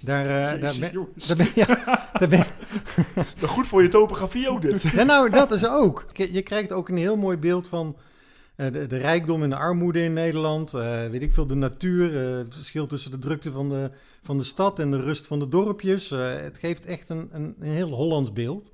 [0.00, 1.66] Daar, eh, daar ben, daar ben, ja,
[2.12, 2.46] daar ben,
[3.14, 4.82] Nou, Goed voor je topografie ook dit.
[4.82, 6.06] Ja, nou, dat is ook.
[6.12, 7.96] Je krijgt ook een heel mooi beeld van
[8.56, 10.74] eh, de, de rijkdom en de armoede in Nederland.
[10.74, 12.14] Eh, weet ik veel, de natuur.
[12.14, 13.90] het verschil tussen de drukte van de,
[14.22, 16.10] van de stad en de rust van de dorpjes.
[16.10, 18.72] Eh, het geeft echt een, een, een heel Hollands beeld.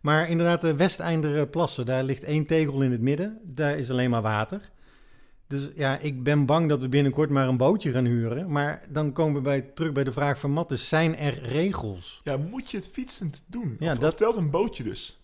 [0.00, 3.38] Maar inderdaad, de Westeinder plassen, daar ligt één tegel in het midden.
[3.44, 4.70] Daar is alleen maar water.
[5.46, 8.50] Dus ja, ik ben bang dat we binnenkort maar een bootje gaan huren.
[8.52, 10.88] Maar dan komen we bij, terug bij de vraag van Mattes.
[10.88, 12.20] Zijn er regels?
[12.24, 13.76] Ja, moet je het fietsend doen?
[13.80, 15.20] Ja, of, dat- of telt een bootje dus?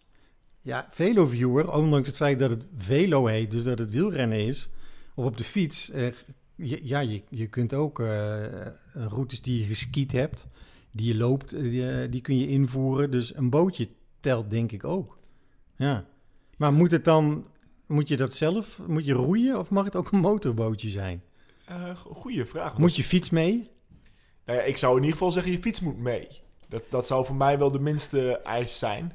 [0.62, 4.68] Ja, Veloviewer, ondanks het feit dat het Velo heet, dus dat het wielrennen is,
[5.14, 6.06] of op de fiets, eh,
[6.54, 8.44] je- ja, je, je kunt ook eh,
[8.92, 10.46] routes die je geskiet hebt,
[10.92, 13.10] die je loopt, eh, die, eh, die kun je invoeren.
[13.10, 13.88] Dus een bootje
[14.26, 15.18] telt denk ik ook.
[15.76, 16.04] Ja.
[16.56, 17.46] Maar moet het dan,
[17.86, 21.22] moet je dat zelf, moet je roeien of mag het ook een motorbootje zijn?
[21.64, 22.78] Eh goeie vraag.
[22.78, 23.70] Moet je fiets mee?
[24.44, 26.28] Nou ja, ik zou in ieder geval zeggen, je fiets moet mee.
[26.68, 29.12] Dat, dat zou voor mij wel de minste eis zijn.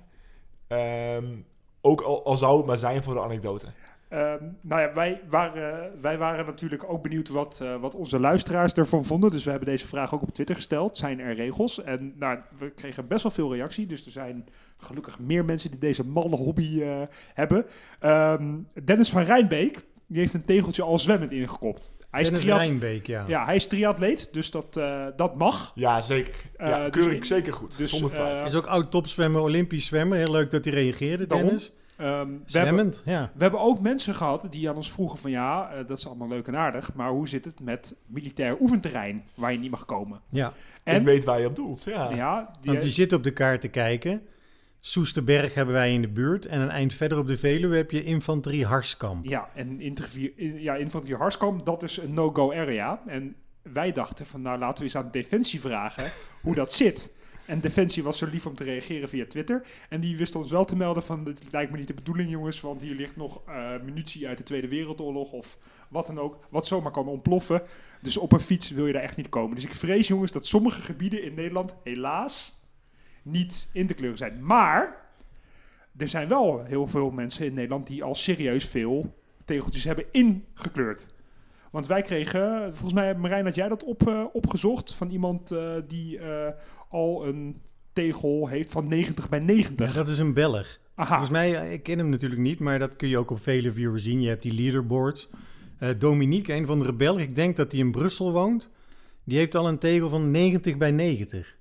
[0.68, 1.38] Ehm,
[1.82, 3.68] ook al, al zou het maar zijn voor de anekdote.
[4.12, 8.74] Ehm, nou ja, wij waren, wij waren natuurlijk ook benieuwd wat, eh, wat onze luisteraars
[8.74, 9.32] ervan vonden.
[9.32, 10.98] Dus we hebben deze vraag ook op Twitter gesteld.
[10.98, 11.84] Zijn er regels?
[11.84, 13.86] En nou, we kregen best wel veel reactie.
[13.86, 14.46] Dus er zijn
[14.78, 17.02] gelukkig meer mensen die deze malle hobby eh,
[17.34, 17.66] hebben.
[18.00, 21.94] Ehm, Dennis van Rijnbeek, die heeft een tegeltje al zwemmend ingekopt.
[22.12, 23.24] Hij is, Dennis triat- Rijnbeek, ja.
[23.28, 25.72] ja, hij is triatleet, dus dat, eh, dat mag.
[25.76, 26.36] Ja, zeker.
[26.58, 27.78] Ja, Eh, keur dus in- zeker goed.
[27.78, 28.46] dus, zonder twijfel.
[28.46, 30.18] Is ook oud topzwemmer, Olympisch zwemmer.
[30.18, 31.58] Heel leuk dat hij reageerde, Daarom.
[32.02, 33.32] Ehm, we hebben, ja.
[33.34, 36.28] We hebben ook mensen gehad die aan ons vroegen van ja, eh, dat is allemaal
[36.28, 40.22] leuk en aardig, maar hoe zit het met militair oefenterrein waar je niet mag komen?
[40.30, 40.54] ja.
[40.84, 41.84] En ik weet waar je op doelt.
[41.84, 42.10] Ja.
[42.10, 44.22] ja, die, Want je zit op de kaart te kijken.
[44.80, 46.46] Soesterberg hebben wij in de buurt.
[46.46, 49.26] En een eind verder op de Veluwe heb je infanterie Harskamp.
[49.26, 49.80] ja, en
[50.36, 53.02] ja, infanterie Harskamp, dat is een no-go area.
[53.08, 56.12] En wij dachten van nou laten we eens aan Defensie vragen
[56.42, 57.14] hoe dat zit.
[57.52, 59.64] En Defensie was zo lief om te reageren via Twitter.
[59.90, 62.62] En die wist ons wel te melden van dit lijkt me niet de bedoeling jongens,
[62.62, 65.58] want hier ligt nog eh, munitie uit de Tweede Wereldoorlog of
[65.90, 67.62] wat dan ook, wat zomaar kan ontploffen.
[68.02, 69.56] Dus op een fiets wil je daar echt niet komen.
[69.56, 72.60] Dus ik vrees jongens dat sommige gebieden in Nederland helaas
[73.22, 74.46] niet in te kleuren zijn.
[74.46, 75.10] Maar
[75.98, 81.08] er zijn wel heel veel mensen in Nederland die al serieus veel tegeltjes hebben ingekleurd.
[81.72, 85.74] Want wij kregen, volgens mij, Marijn, had jij dat op, eh, opgezocht van iemand eh,
[85.88, 86.20] die
[86.92, 87.62] al een
[87.94, 89.88] tegel heeft van 90 bij 90.
[89.88, 90.80] Ja, dat is een Belg.
[90.96, 93.42] Aha, Volgens mij, eh, ik ken hem natuurlijk niet, maar dat kun je ook op
[93.42, 94.22] vele viewers zien.
[94.22, 95.30] Je hebt die leaderboards.
[95.80, 98.70] Eh, Dominique, een van de rebellen, ik denk dat hij in Brussel woont.
[99.24, 101.58] Die heeft al een tegel van 90 bij 90.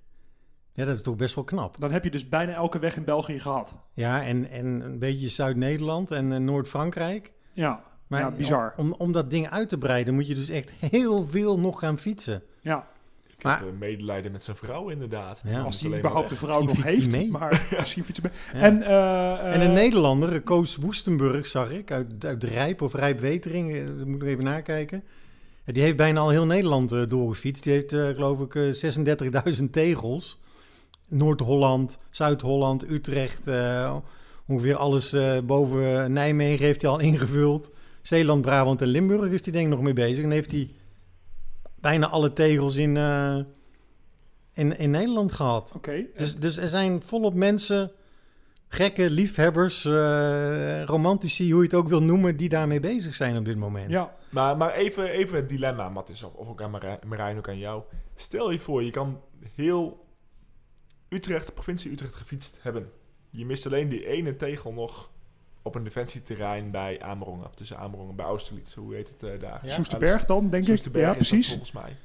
[0.74, 1.80] Ja, dat is toch best wel knap.
[1.80, 3.74] dan heb je dus bijna elke weg in België gehad.
[3.94, 7.32] Ja, en, en een beetje Zuid-Nederland en eh, Noord-Frankrijk.
[7.52, 8.74] Ja, Maar ja bizar.
[8.76, 11.98] Om, om dat ding uit te breiden moet je dus echt heel veel nog gaan
[11.98, 12.42] fietsen.
[12.60, 12.88] Ja,
[13.40, 15.40] Ik Maar- heb eh, medelijden met zijn vrouw inderdaad.
[15.44, 15.60] Ja.
[15.62, 17.10] als hij überhaupt de vrouw nog heeft.
[17.10, 17.30] mee.
[17.30, 18.60] Maar misschien fietsen mee.
[18.62, 18.66] Ja.
[18.68, 22.94] En, eh, En een eh, Nederlander, eh, Koos Woestenburg, zag ik, uit, uit Rijp of
[22.94, 25.02] Rijpwetering, eh, dat moet ik nog even nakijken.
[25.64, 27.62] Die heeft bijna al heel Nederland eh, doorgefietst.
[27.62, 28.62] Die heeft, eh, geloof ik, eh,
[29.58, 30.38] 36.000 tegels.
[31.08, 33.96] Noord-Holland, Zuid-Holland, Utrecht, eh,
[34.46, 37.70] ongeveer alles eh, boven Nijmegen heeft hij al ingevuld.
[38.02, 40.24] Zeeland, Brabant en Limburg is die denk ik nog mee bezig.
[40.24, 40.70] En heeft hij
[41.80, 43.38] bijna alle tegels in, eh,
[44.52, 45.72] in, in Nederland gehad.
[45.76, 47.92] Oké, Dus, dus er zijn volop mensen,
[48.68, 53.44] gekke liefhebbers, eh, romantici, hoe je het ook wil noemen, die daarmee bezig zijn op
[53.44, 53.90] dit moment.
[53.90, 54.18] ja.
[54.30, 57.58] Maar, maar even, even het dilemma, Mattis, of, of ook aan Marijn, Marijn, ook aan
[57.58, 57.82] jou.
[58.14, 59.20] Stel je voor, je kan
[59.54, 60.06] heel
[61.08, 62.90] Utrecht, provincie Utrecht gefietst hebben.
[63.30, 65.10] Je mist alleen die ene tegel nog
[65.70, 67.46] op een defensieterrein bij Amerongen.
[67.46, 69.60] Of tussen Amerongen, bij Austerlitz, hoe heet het eh, daar?
[69.62, 69.72] Ja.
[69.72, 70.68] Soesterberg dan, denk ik.
[70.68, 71.48] Soesterberg Ja, is dat precies.
[71.48, 71.96] volgens mij.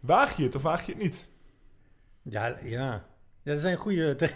[0.00, 1.28] Waag je het of waag je het niet?
[2.22, 3.02] Ja, ja.
[3.42, 4.30] Ja, dat zijn goede te-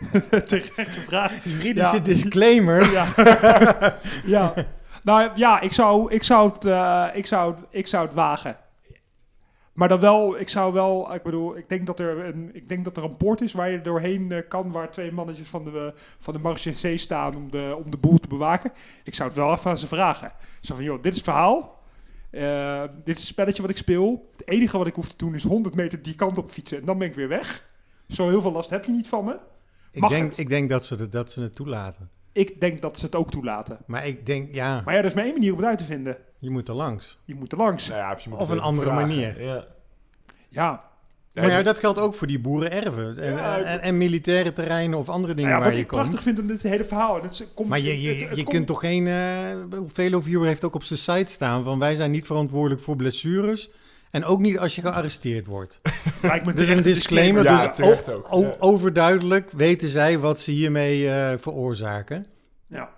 [0.44, 1.44] Terechte vraag.
[1.44, 2.02] juridische Ja.
[2.02, 2.90] disclaimer.
[2.92, 3.06] Ja.
[4.36, 4.54] ja.
[5.02, 8.56] Nou ja, ik zou, ik, zou het, eh, ik, zou, ik zou het wagen.
[9.74, 12.84] Maar dan wel, ik zou wel, ik bedoel, ik denk dat er een, ik denk
[12.84, 15.92] dat er een poort is waar je doorheen eh, kan, waar twee mannetjes van de,
[16.18, 18.72] van de Marche staan om de, om de boel te bewaken.
[19.04, 20.32] Ik zou het wel even aan ze vragen.
[20.60, 21.82] Zo van, joh, dit is het verhaal.
[22.30, 24.28] Eh, dit is het spelletje wat ik speel.
[24.36, 26.84] Het enige wat ik hoef te doen is 100 meter die kant op fietsen en
[26.84, 27.68] dan ben ik weer weg.
[28.08, 29.38] Zo heel veel last heb je niet van me.
[29.90, 30.38] Ik denk, het?
[30.38, 32.10] ik denk dat, ze het, dat ze het toelaten.
[32.34, 33.78] Ik denk dat ze het ook toelaten.
[33.86, 35.84] Maar ik denk, ja, Maar ja, er is maar één manier om het uit te
[35.84, 36.16] vinden.
[36.38, 37.18] je moet er langs.
[37.24, 37.88] Je moet er langs.
[37.88, 39.08] Nou ja, of je moet Of het een andere vragen.
[39.08, 39.42] manier.
[39.42, 39.64] Ja.
[40.48, 40.84] Ja,
[41.32, 43.16] maar ja, dat geldt ook voor die boerenerven.
[43.22, 45.82] En, Ja, ik- en, en militaire terreinen of andere dingen Nou ja, waar wat je
[45.84, 46.00] ik komt.
[46.02, 47.22] prachtig vind aan dit hele verhaal.
[47.22, 49.06] Het is- komt, Maar je, je, het- het je komt- kunt toch geen...
[49.06, 49.16] eh
[49.86, 51.78] Veloviewer heeft ook op zijn site staan van...
[51.78, 53.70] wij zijn niet verantwoordelijk voor blessures...
[54.14, 55.80] En ook niet als je gearresteerd wordt.
[56.22, 57.42] Lijkt me Dus een disclaimer.
[57.44, 58.54] Ja, dus terecht ook, ja.
[58.58, 62.26] overduidelijk weten zij wat ze hiermee eh, veroorzaken.
[62.66, 62.90] Ja.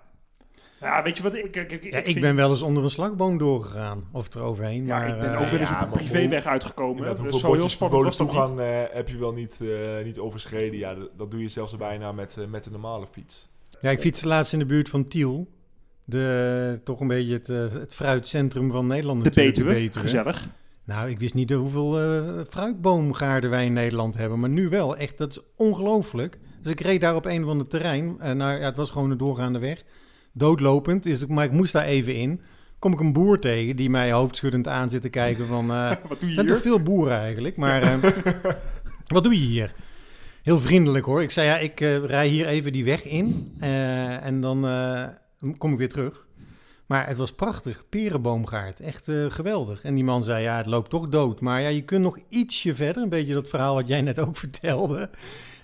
[0.79, 1.35] Ja, weet je wat?
[1.35, 4.03] Ik, ik, ik, Ja, ik vind- ben wel eens onder een slagboom doorgegaan.
[4.11, 4.85] Of eroverheen.
[4.85, 6.97] Ja, maar, ik ben eh, ook wel eens ja, op een privéweg hoe- uitgekomen.
[6.97, 8.57] Inderdaad, Dus zo heel spannend was verboden dat niet.
[8.57, 10.79] toegang eh, heb je wel niet, eh, niet overschreden.
[10.79, 13.49] Ja, dat, dat doe je zelfs bijna met, met de normale fiets.
[13.79, 15.47] Ja, ik fietste laatst in de buurt van Tiel.
[16.05, 19.55] De, toch een beetje het, het fruitcentrum van Nederland De natuurlijk.
[19.83, 20.47] Betuwe, gezellig.
[20.87, 24.39] Nou, ik wist niet hoeveel eh, fruitboomgaarden wij in Nederland hebben.
[24.39, 24.97] Maar nu wel.
[24.97, 26.39] Echt, dat is ongelooflijk.
[26.61, 28.15] Dus ik reed daar op een van de terrein.
[28.19, 29.83] En nou, ja, het was gewoon een doorgaande weg.
[30.33, 31.03] Doodlopend.
[31.03, 32.41] Dus, maar ik moest daar even in.
[32.79, 35.71] Kom ik een boer tegen die mij hoofdschuddend aan zit te kijken van...
[35.71, 36.71] eh, Wat doe je er zijn toch hier?
[36.71, 37.99] veel boeren eigenlijk, maar
[39.15, 39.73] wat doe je hier?
[40.43, 41.21] Heel vriendelijk hoor.
[41.21, 43.53] Ik zei ja, ik rij hier even die weg in
[44.21, 44.67] en dan
[45.57, 46.26] kom ik weer terug.
[46.87, 49.83] Maar het was prachtig, perenboomgaard, echt eh, geweldig.
[49.83, 51.39] En die man zei ja, het loopt toch dood.
[51.39, 54.37] Maar ja, je kunt nog ietsje verder, een beetje dat verhaal wat jij net ook
[54.47, 55.09] vertelde.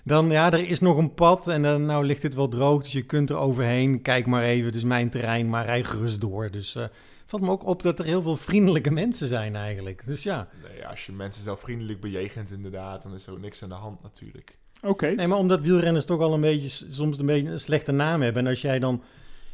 [0.04, 2.92] Dan ja, er is nog een pad en dan nou ligt het wel droog, dus
[2.92, 4.02] je kunt er overheen.
[4.02, 6.50] Kijk maar even, het is mijn terrein, maar rij gerust door.
[6.50, 6.84] Dus eh
[7.26, 10.04] valt me ook op dat er heel veel vriendelijke mensen zijn eigenlijk.
[10.04, 10.48] Dus ja.
[10.62, 13.74] Nee, als je mensen zelf vriendelijk bejegent inderdaad, dan is er ook niks aan de
[13.74, 14.58] hand natuurlijk.
[14.82, 15.06] Oké.
[15.06, 18.42] Nee, maar omdat wielrenners toch al een beetje, soms een beetje een slechte naam hebben.
[18.42, 19.02] En als jij dan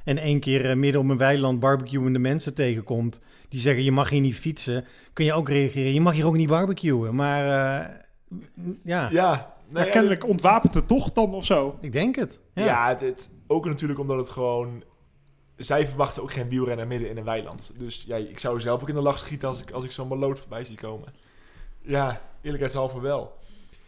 [0.04, 3.20] in één keer eh, midden op een weiland barbecuende mensen tegenkomt...
[3.48, 5.92] die zeggen je mag hier niet fietsen, kun je ook reageren.
[5.92, 7.14] Je mag hier ook niet barbecuen.
[7.14, 7.86] Maar eh,
[8.84, 11.78] ja, Ja, kennelijk ontwapent het toch dan of zo.
[11.80, 12.40] ik denk het.
[12.54, 12.64] Ja.
[12.64, 12.98] Ja,
[13.46, 14.82] ook natuurlijk omdat het gewoon...
[15.56, 17.72] Zij verwachten ook geen wielrenner midden in een weiland.
[17.78, 20.08] Dus ja, ik zou zelf ook in de lach schieten als ik, als ik zo'n
[20.08, 21.14] maloot voorbij zie komen.
[21.82, 23.38] Ja, eerlijkheidshalve wel.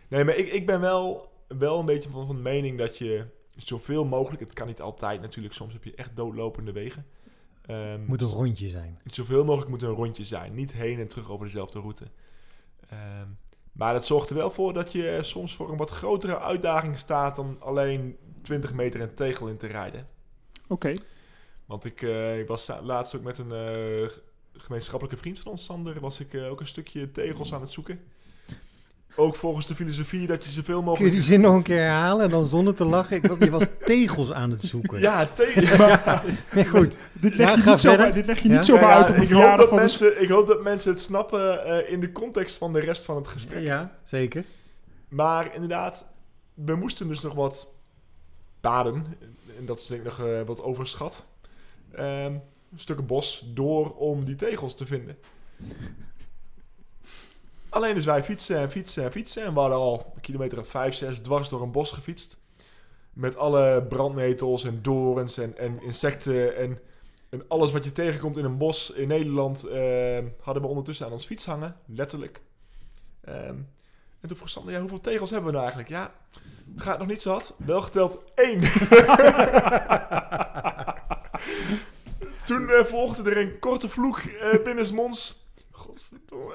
[0.09, 3.25] Nee, maar ik, ik ben wel, wel een beetje van, van mening dat je
[3.57, 4.41] zoveel mogelijk...
[4.41, 7.07] Het kan niet altijd natuurlijk, soms heb je echt doodlopende wegen.
[7.67, 9.01] Ehm, Moet een rondje zijn.
[9.05, 10.55] Zoveel mogelijk moet een rondje zijn.
[10.55, 12.05] Niet heen en terug over dezelfde route.
[12.88, 13.29] Ehm,
[13.73, 17.37] maar dat zorgt er wel voor dat je soms voor een wat grotere uitdaging staat
[17.37, 20.09] dan alleen 20 meter een tegel in te rijden.
[20.69, 20.95] Oké.
[21.67, 24.11] Want ik, eh, ik was laatst ook met een eh,
[24.53, 28.01] gemeenschappelijke vriend van ons, Sander, was ik eh, ook een stukje tegels aan het zoeken.
[29.14, 31.12] Ook volgens de filosofie dat je zoveel Kun je mogelijk...
[31.12, 33.16] die zin nog een keer herhalen en dan zonder te lachen?
[33.16, 35.01] Ik was, je was tegels aan het zoeken.
[35.01, 35.98] Ja, tegels.
[36.55, 36.96] Nee, goed.
[37.12, 38.14] Dit leg Ja, je ga niet zomaar, verder.
[38.14, 38.55] dit leg je Ja.
[38.55, 39.83] niet zomaar Ja, uit op een ik, hoop verjaardag dat van de...
[39.85, 43.16] mensen, ik hoop dat mensen het snappen eh, in de context van de rest van
[43.16, 43.62] het gesprek.
[43.64, 44.44] Ja, zeker.
[45.09, 46.07] Maar inderdaad,
[46.55, 47.68] we moesten dus nog wat
[48.61, 49.05] paden.
[49.59, 51.25] En dat is denk ik nog eh, wat overschat.
[51.94, 52.33] Ehm
[52.77, 55.16] stukken bos door om die tegels te vinden.
[57.73, 59.45] Alleen dus wij fietsen en fietsen en fietsen.
[59.45, 62.41] En we hadden al een kilometer of vijf, zes dwars door een bos gefietst.
[63.13, 66.79] Met alle brandnetels en dorens en, en insecten en,
[67.29, 69.65] en alles wat je tegenkomt in een bos in Nederland...
[69.65, 72.41] ehm, hadden we ondertussen aan ons fiets hangen, letterlijk.
[73.21, 73.57] Ehm,
[74.21, 75.95] en toen vroeg Sander, ja, hoeveel tegels hebben we nou eigenlijk?
[75.95, 76.15] Ja,
[76.73, 77.55] het gaat nog niet hard.
[77.57, 78.61] Wel geteld één.
[82.45, 85.51] toen eh, volgde er een korte vloek eh binnensmonds.
[85.71, 86.55] Godverdomme.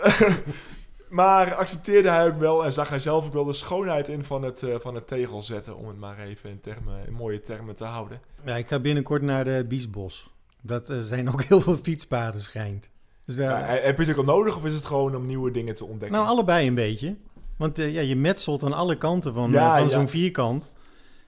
[1.10, 4.44] Maar accepteerde hij ook wel en zag hij zelf ook wel de schoonheid in van
[4.44, 5.78] het, eh, van het tegel zetten.
[5.78, 8.22] Om het maar even in, termen, in mooie termen te houden.
[8.46, 10.30] Ja, ik ga binnenkort naar de Biesbos.
[10.62, 12.90] Dat eh, zijn ook heel veel fietspaden schijnt.
[13.26, 15.52] Dus daar, Ja, heb je het ook al nodig of is het gewoon om nieuwe
[15.52, 16.18] dingen te ontdekken?
[16.18, 17.16] nou, allebei een beetje.
[17.58, 20.74] Want eh, ja, je metselt aan alle kanten van, Ja, van zo'n vierkant.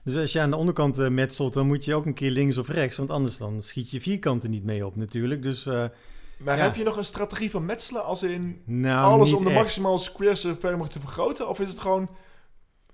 [0.04, 2.68] Dus als je aan de onderkant metselt, dan moet je ook een keer links of
[2.68, 2.96] rechts.
[2.96, 5.42] Want anders dan schiet je vierkanten niet mee op natuurlijk.
[5.42, 5.68] Dus
[6.44, 6.62] maar ja.
[6.62, 10.40] heb je nog een strategie van metselen als in nou, alles om de maximaal squares
[10.40, 11.48] zo ver mogelijk te vergroten?
[11.48, 12.08] Of is het gewoon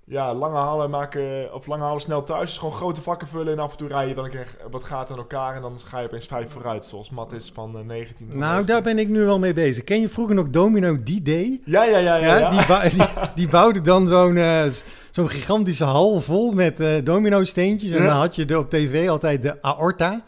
[0.05, 2.49] ja, lange halen maken of lange halen snel thuis?
[2.49, 5.09] Dus gewoon grote vakken vullen en af en toe rijden dan een keer wat gaat
[5.11, 8.27] aan elkaar en dan ga je opeens vijf vooruit, zoals Matt is van eh, 19.
[8.37, 9.83] Nou, daar ben ik nu wel mee bezig.
[9.83, 11.61] Ken je vroeger nog Domino D-Day?
[11.63, 12.25] Ja, ja, ja, ja.
[12.25, 12.49] Ja, ja.
[12.49, 14.63] Die, bou- die, die bouwde dan zo'n eh,
[15.11, 17.91] zo'n gigantische hal vol met eh domino-steentjes.
[17.91, 18.07] En Ja.
[18.07, 20.23] dan had je de, op tv altijd de aorta.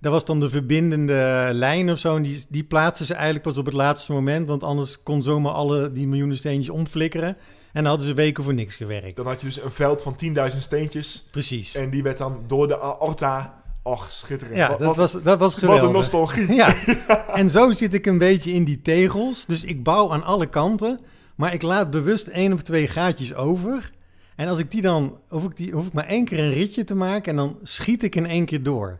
[0.00, 2.16] Dat was dan de verbindende lijn of zo.
[2.16, 4.48] En die, die plaatsten ze eigenlijk pas op het laatste moment.
[4.48, 7.28] Want anders kon zomaar alle die miljoenen steentjes omflikkeren.
[7.28, 7.36] En
[7.82, 9.16] dan hadden ze weken voor niks gewerkt.
[9.16, 10.16] Dan had je dus een veld van
[10.52, 11.74] 10.000 steentjes Precies.
[11.74, 13.58] en die werd dan door de aorta...
[13.82, 14.56] Och, schitterend.
[14.56, 15.92] Ja, Wat- dat was, dat was wat een geweldig.
[15.92, 16.52] nostalgie.
[16.62, 16.74] Ja,
[17.40, 19.46] en zo zit ik een beetje in die tegels.
[19.46, 20.98] Dus ik bouw aan alle kanten.
[21.34, 23.90] Maar ik laat bewust één of twee gaatjes over.
[24.36, 26.84] En als ik die dan, hoef ik, die, hoef ik maar één keer een ritje
[26.84, 28.98] te maken en dan schiet ik in één keer door.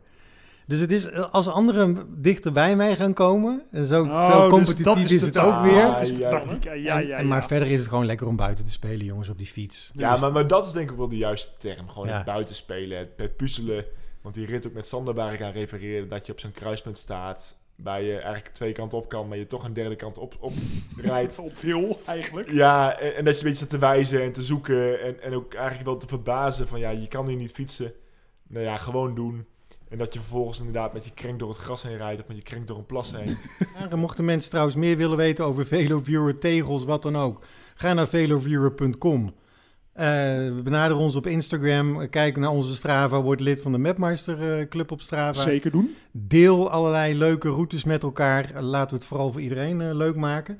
[0.70, 4.50] Dus het is, als anderen dichter bij mij gaan komen, en zo, Oh, zo dus
[4.50, 5.84] competitief is, het ook weer.
[5.84, 6.30] Ah, Dat is de ja.
[6.30, 6.64] tactiek.
[6.64, 7.16] Ja, ja, En- ja.
[7.16, 9.90] en maar verder is het gewoon lekker om buiten te spelen, jongens, op die fiets.
[9.94, 11.88] Ja, Dus- maar, maar dat is denk ik wel de juiste term.
[11.88, 12.16] Gewoon Ja.
[12.16, 13.84] het buitenspelen, het, het puzzelen.
[14.22, 16.98] Want die rit ook met Sander waar ik aan refereerde, dat je op zo'n kruispunt
[16.98, 20.36] staat waar je eigenlijk twee kanten op kan, maar je toch een derde kant op,
[20.40, 20.52] op
[20.96, 21.38] rijdt.
[21.48, 22.50] Op veel, eigenlijk.
[22.50, 25.34] Ja, en, en dat je een beetje staat te wijzen en te zoeken en, en
[25.34, 27.92] ook eigenlijk wel te verbazen van ja, je kan hier niet fietsen.
[28.48, 29.46] Nou ja, gewoon doen.
[29.90, 32.36] En dat je vervolgens inderdaad met je krenk door het gras heen rijdt of met
[32.36, 33.36] je krenk door een plas heen.
[33.90, 37.44] Ja, mochten mensen trouwens meer willen weten over Veloviewer, tegels, wat dan ook.
[37.74, 39.34] Ga naar veloviewer.com.
[39.92, 40.06] Eh
[40.62, 42.08] benader ons op Instagram.
[42.08, 43.20] Kijk naar onze Strava.
[43.20, 45.40] Word lid van de Mapmeister eh, Club op Strava.
[45.40, 45.96] Zeker doen.
[46.12, 48.50] Deel allerlei leuke routes met elkaar.
[48.54, 50.58] Eh, Laten we het vooral voor iedereen leuk maken.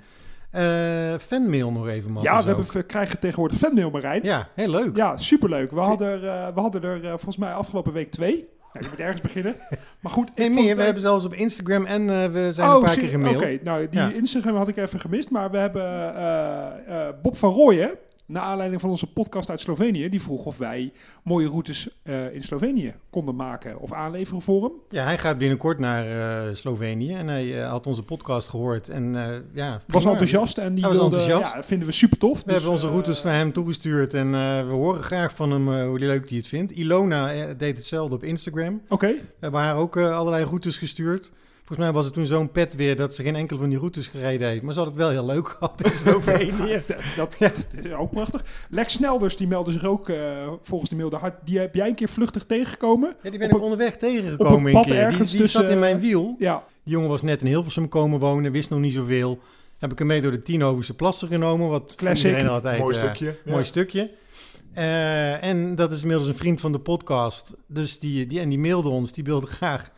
[0.51, 4.23] Eh fanmail nog even, Matthijs, ja, we, hebben, we krijgen tegenwoordig fanmail, Marijn.
[4.23, 4.97] Ja, heel leuk.
[4.97, 5.71] Ja, superleuk.
[5.71, 8.49] We hadden er, eh, we hadden er volgens mij afgelopen week twee.
[8.73, 9.55] Ja, je moet ergens beginnen.
[10.01, 10.65] Maar goed, Nee, vond meer.
[10.67, 13.09] het, We eh, hebben zelfs op Instagram en eh, we zijn oh, een paar keer
[13.09, 13.37] gemaild.
[13.37, 14.11] Oké, nou, die Ja.
[14.13, 15.31] Instagram had ik even gemist.
[15.31, 17.91] Maar we hebben eh, Bob van Rooyen,
[18.31, 20.93] naar aanleiding van onze podcast uit Slovenië, die vroeg of wij
[21.25, 24.73] mooie routes eh, in Slovenië konden maken of aanleveren voor hem.
[24.91, 28.89] Ja, hij gaat binnenkort naar eh, Slovenië en hij eh, had onze podcast gehoord.
[28.89, 29.13] En
[29.55, 30.11] ja, Was prima.
[30.11, 31.51] enthousiast en die Hij was wilde, enthousiast.
[31.51, 32.39] ja, dat vinden we super tof.
[32.39, 34.31] We Dus, hebben onze eh, routes naar hem toegestuurd en
[34.67, 36.73] we horen graag van hem hoe leuk hij het vindt.
[36.73, 38.83] Ilona deed hetzelfde op Instagram.
[38.89, 41.31] Oké, We hebben haar ook allerlei routes gestuurd.
[41.71, 44.09] Volgens mij was het toen zo'n pet weer dat ze geen enkele van die routes
[44.09, 44.63] gereden heeft.
[44.63, 46.83] Maar ze had het wel heel leuk gehad in Slovenië.
[46.87, 48.45] dat, dat, dat is ook prachtig.
[48.69, 51.15] Lex Snelders, die meldde zich ook eh, volgens de mail.
[51.15, 53.17] had- Die heb jij een keer vluchtig tegengekomen.
[53.23, 54.95] Ja, die ben Op ik een- onderweg op tegengekomen een een pad keer.
[54.95, 56.37] Die, ergens die tussen, zat in mijn eh, wiel.
[56.39, 59.39] Ja, Die jongen was net in Hilversum komen wonen, wist nog niet zoveel.
[59.79, 61.69] Heb ik hem mee door de Tienhovense plassen genomen.
[61.69, 62.25] Wat Classic.
[62.31, 63.35] iedereen altijd Mooi eh, stukje.
[63.45, 63.53] ja.
[63.53, 64.11] mooi stukje.
[64.73, 67.53] Eh, en dat is inmiddels een vriend van de podcast.
[67.67, 69.13] Dus die, die, en die mailde ons.
[69.13, 69.91] Die wilde graag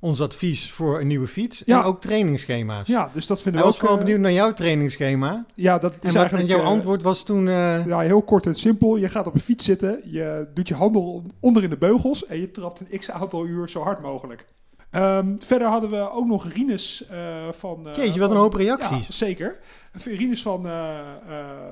[0.00, 1.62] ons advies voor een nieuwe fiets.
[1.66, 1.78] Ja.
[1.80, 2.88] En ook trainingsschema's.
[2.88, 3.80] ja, dus dat vinden we was ook...
[3.80, 5.44] vooral eh, benieuwd naar jouw trainingsschema.
[5.54, 7.48] Ja, dat is En, wat, en jouw eh, antwoord was toen...
[7.48, 8.96] eh, Ja, heel kort en simpel.
[8.96, 12.40] Je gaat op een fiets zitten, je doet je handen onder in de beugels en
[12.40, 14.44] je trapt een x aantal uur zo hard mogelijk.
[14.90, 17.88] Ehm, verder hadden we ook nog Rinus eh, van...
[17.96, 19.06] Jeetje, wat een hoop reacties.
[19.06, 19.58] Ja, zeker.
[20.04, 20.66] Rinus van,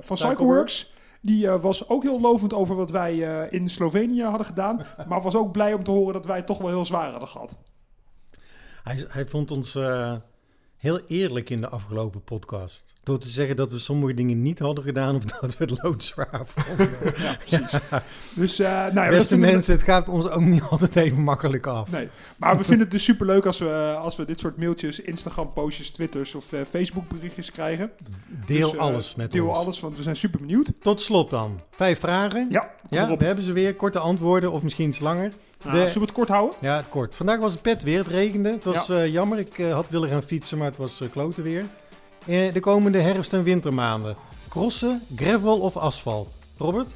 [0.01, 0.93] van Cycleworks.
[1.21, 3.17] Die was ook heel lovend over wat wij
[3.51, 4.87] in Slovenië hadden gedaan.
[5.09, 7.57] maar was ook blij om te horen dat wij toch wel heel zwaar hadden gehad.
[8.85, 10.13] Hij, hij vond ons eh,
[10.77, 12.93] heel eerlijk in de afgelopen podcast.
[13.03, 15.17] Door te zeggen dat we sommige dingen niet hadden gedaan...
[15.17, 16.91] of dat we het loodzwaar vonden.
[17.17, 17.79] Ja, precies.
[18.35, 21.91] Dus, eh, nou ja, Beste mensen, het gaat ons ook niet altijd even makkelijk af.
[21.91, 25.53] Nee, maar we vinden het dus superleuk als we, als we dit soort mailtjes, Instagram
[25.53, 27.91] postjes, Twitters of eh, Facebook berichtjes krijgen.
[28.47, 29.57] Deel Dus, eh, alles met Deel ons.
[29.57, 30.73] alles, want we zijn super benieuwd.
[30.81, 31.61] Tot slot dan.
[31.71, 32.47] Vijf vragen.
[32.51, 33.75] Ja, Ja, we hebben ze weer.
[33.75, 35.33] Korte antwoorden of misschien iets langer.
[35.65, 36.57] Nou, de- Zullen we het kort houden?
[36.61, 37.15] Ja, het kort.
[37.15, 37.99] Vandaag was het pet weer.
[37.99, 38.51] Het regende.
[38.51, 39.39] Het was eh, jammer.
[39.39, 41.65] Ik eh, had willen gaan fietsen, maar het was eh, kloten weer.
[42.27, 44.17] De komende herfst- en wintermaanden.
[44.49, 46.37] Crossen, gravel of asfalt?
[46.59, 46.95] Robert?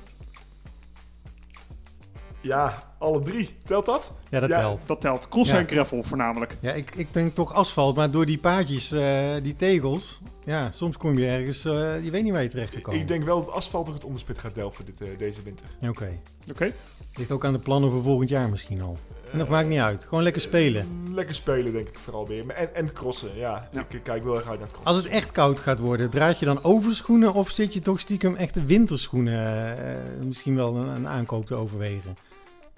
[2.40, 3.57] Ja, alle drie.
[3.64, 4.12] Telt dat?
[4.29, 4.59] Ja, dat Ja.
[4.59, 4.87] telt.
[4.87, 5.29] Dat telt.
[5.29, 5.59] Cross Ja.
[5.59, 6.57] en gravel voornamelijk.
[6.61, 10.20] Ja, ik, ik denk toch asfalt, maar door die paadjes, eh, die tegels...
[10.44, 11.64] Ja, soms kom je ergens...
[11.64, 13.01] eh, je weet niet waar je terecht gekomen.
[13.01, 15.66] Ik denk wel dat asfalt ook het onderspit gaat delven dit, eh, deze winter.
[15.88, 16.09] Oké.
[16.51, 16.72] Oké.
[17.16, 18.98] Ligt ook aan de plannen voor volgend jaar misschien al.
[19.33, 20.05] En dat maakt niet uit.
[20.09, 20.87] Gewoon lekker spelen.
[21.14, 22.46] Lekker spelen, denk ik vooral weer.
[22.46, 23.68] Maar En, en crossen, ja.
[23.72, 23.87] Ja.
[23.90, 24.87] Ik kijk wel erg uit naar het crossen.
[24.94, 28.35] Als het echt koud gaat worden, draag je dan overschoenen of zit je toch stiekem
[28.35, 32.16] echte winterschoenen eh, misschien wel een, een aankoop te overwegen?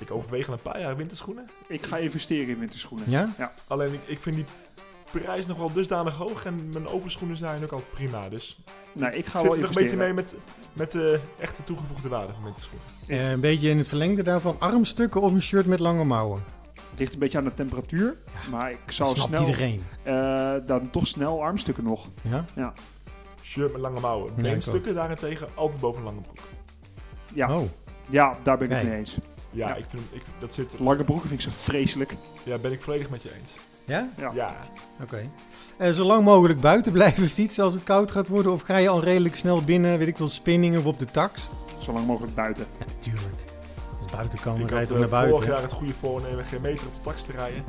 [0.01, 1.49] Ik overweeg al een paar jaar winterschoenen.
[1.67, 3.11] Ik ga investeren in winterschoenen.
[3.11, 3.35] Ja?
[3.67, 4.45] Alleen ik, ik vind die
[5.11, 6.45] prijs nog wel dusdanig hoog.
[6.45, 8.29] En mijn overschoenen zijn ook al prima.
[8.29, 8.61] Dus
[8.93, 10.35] Nou, ik ga zit wel er nog een beetje mee met,
[10.73, 12.87] met de echte toegevoegde waarde van winterschoenen.
[13.07, 16.43] Eh, een beetje in het verlengde daarvan, armstukken of een shirt met lange mouwen?
[16.91, 18.17] Het ligt een beetje aan de temperatuur.
[18.51, 19.41] Maar ik zou snapt snel...
[19.47, 19.85] iedereen.
[20.03, 22.09] eh, dan toch snel armstukken nog.
[22.55, 22.73] Ja?
[23.43, 24.33] Shirt met lange mouwen.
[24.37, 26.39] Ja, Beenstukken daarentegen altijd boven een lange broek.
[27.35, 27.69] Ja, Oh,
[28.09, 29.17] ja daar ben ik het mee eens.
[29.51, 29.75] Ja, Ja.
[29.75, 32.15] Ik vind, ik, dat zit, Lange broeken vind ik zo vreselijk.
[32.43, 33.59] ja, ben ik volledig met je eens.
[33.85, 34.09] ja?
[34.17, 34.31] Ja.
[34.35, 34.57] Ja,
[35.03, 35.31] Oké.
[35.77, 38.53] Eh, zo lang mogelijk buiten blijven fietsen als het koud gaat worden?
[38.53, 41.51] Of ga je al redelijk snel binnen, weet ik wel, spinning of op de tax?
[41.79, 42.65] Zo lang mogelijk buiten.
[42.79, 43.35] Ja, natuurlijk.
[43.97, 45.53] Als het buiten kan, dan ik rijd had je eh, naar vorig buiten.
[45.53, 47.65] jaar het goede voornemen geen meter op de tax te rijden.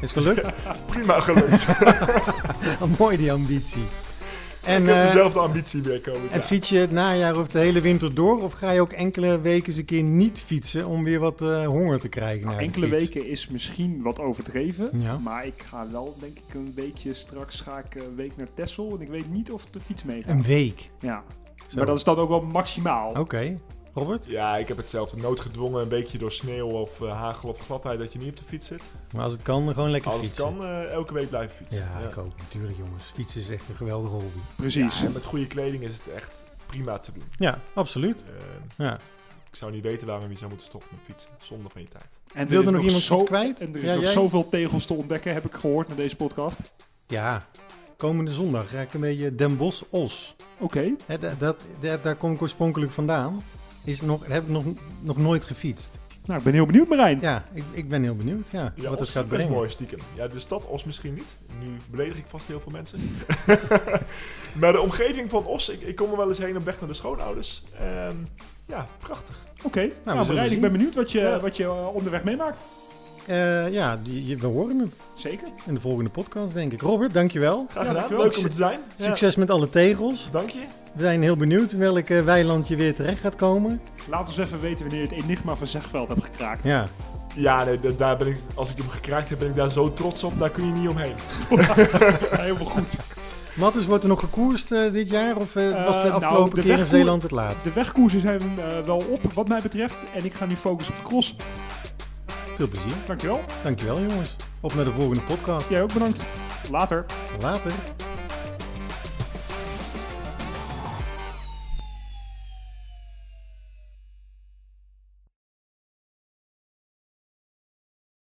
[0.00, 0.50] Is gelukt?
[0.92, 1.66] Prima gelukt.
[2.98, 3.84] Mooi die ambitie.
[4.66, 7.58] En, ik heb eh, dezelfde ambitie weer komend En fiets je het najaar of de
[7.58, 8.42] hele winter door?
[8.42, 11.66] Of ga je ook enkele weken eens een keer niet fietsen om weer wat eh,
[11.66, 12.44] honger te krijgen?
[12.44, 14.90] Nou, naar enkele weken is misschien wat overdreven.
[14.92, 15.18] Ja.
[15.18, 18.94] Maar ik ga wel, denk ik, een weekje straks ga ik een week naar Texel.
[18.94, 20.30] En ik weet niet of de fiets meegaat.
[20.30, 20.90] Een week.
[21.00, 21.22] Ja.
[21.66, 21.76] Zo.
[21.76, 23.12] Maar dat is dan ook wel maximaal.
[23.18, 23.58] Oké.
[23.96, 24.26] Robert?
[24.26, 25.16] Ja, ik heb hetzelfde.
[25.16, 28.44] Noodgedwongen een weekje door sneeuw of eh, hagel of gladheid dat je niet op de
[28.44, 28.82] fiets zit.
[29.12, 30.44] Maar als het kan, gewoon lekker Als het fietsen.
[30.56, 31.84] kan, eh, elke week blijven fietsen.
[31.84, 32.36] Ja, ik ook.
[32.36, 33.04] Natuurlijk jongens.
[33.14, 34.38] Fietsen is echt een geweldige hobby.
[34.56, 35.00] Precies.
[35.00, 37.24] Ja, en met goede kleding is het echt prima te doen.
[37.38, 38.24] Ja, absoluut.
[38.24, 38.94] Eh, Ja.
[39.50, 41.30] ik zou niet weten waarom je zou moeten stoppen met fietsen.
[41.40, 42.18] Zonde van je tijd.
[42.34, 43.60] En er Wilde is nog iemand zo- iets kwijt?
[43.60, 44.12] En er is Ja, nog jij?
[44.12, 46.72] zoveel tegels te ontdekken, heb ik gehoord na deze podcast.
[47.06, 47.46] Ja,
[47.96, 50.34] komende zondag ga ik een beetje Den Bosch-Os.
[50.58, 50.94] Oké.
[51.06, 53.42] Hè, da- dat, da- daar kom ik oorspronkelijk vandaan.
[53.86, 54.64] Is nog, heb ik nog,
[55.00, 55.98] nog nooit gefietst.
[56.24, 57.20] Nou, ik ben heel benieuwd, Marijn.
[57.20, 59.50] Ja, ik, ik ben heel benieuwd ja, Ja, wat Os het gaat brengen.
[59.52, 59.98] mooi stiekem.
[60.14, 61.36] Ja, de stad Os misschien niet.
[61.60, 62.98] Nu beledig ik vast heel veel mensen.
[64.60, 66.88] maar de omgeving van Os, ik, ik kom er wel eens heen op weg naar
[66.88, 67.62] de schoonouders.
[67.78, 68.14] Ehm,
[68.66, 69.42] ja, prachtig.
[69.62, 69.80] Oké.
[69.80, 71.40] Nou, zullen Marijn, ik ben benieuwd wat je, Ja.
[71.40, 72.62] wat je eh, onderweg meemaakt.
[73.26, 75.48] Eh, ja, die, je- we horen het Zeker.
[75.66, 76.80] in de volgende podcast, denk ik.
[76.80, 77.66] Robert, dankjewel.
[77.70, 77.94] Graag Ja, gedaan.
[77.94, 78.24] dankjewel.
[78.24, 78.80] Leuk om te zijn.
[78.96, 80.28] Ja, Succes met alle tegels.
[80.30, 80.58] dank je.
[80.92, 83.80] We zijn heel benieuwd welk eh, weiland je weer terecht gaat komen.
[84.08, 86.64] Laat ons even weten wanneer je het enigma van Zegveld hebt gekraakt.
[86.64, 86.86] Ja,
[87.34, 89.92] Ja, nee, da- daar ben ik, als ik hem gekraakt heb, ben ik daar zo
[89.92, 90.38] trots op.
[90.38, 91.14] Daar kun je niet omheen.
[92.30, 92.96] Helemaal goed.
[93.54, 95.36] Mattus, wordt er nog gekoerst eh, dit jaar?
[95.36, 95.62] Of was
[96.02, 97.64] de nou, afgelopen de keer in Zeeland het laatst?
[97.64, 99.96] De wegkoersen zijn eh, wel op, wat mij betreft.
[100.14, 101.36] En ik ga nu focussen op de cross.
[102.56, 102.96] Veel plezier.
[103.06, 103.40] Dankjewel.
[103.62, 104.36] Dankjewel jongens.
[104.60, 105.68] Op naar de volgende podcast.
[105.68, 106.24] Jij ook bedankt.
[106.70, 107.04] Later.
[107.40, 107.72] Later.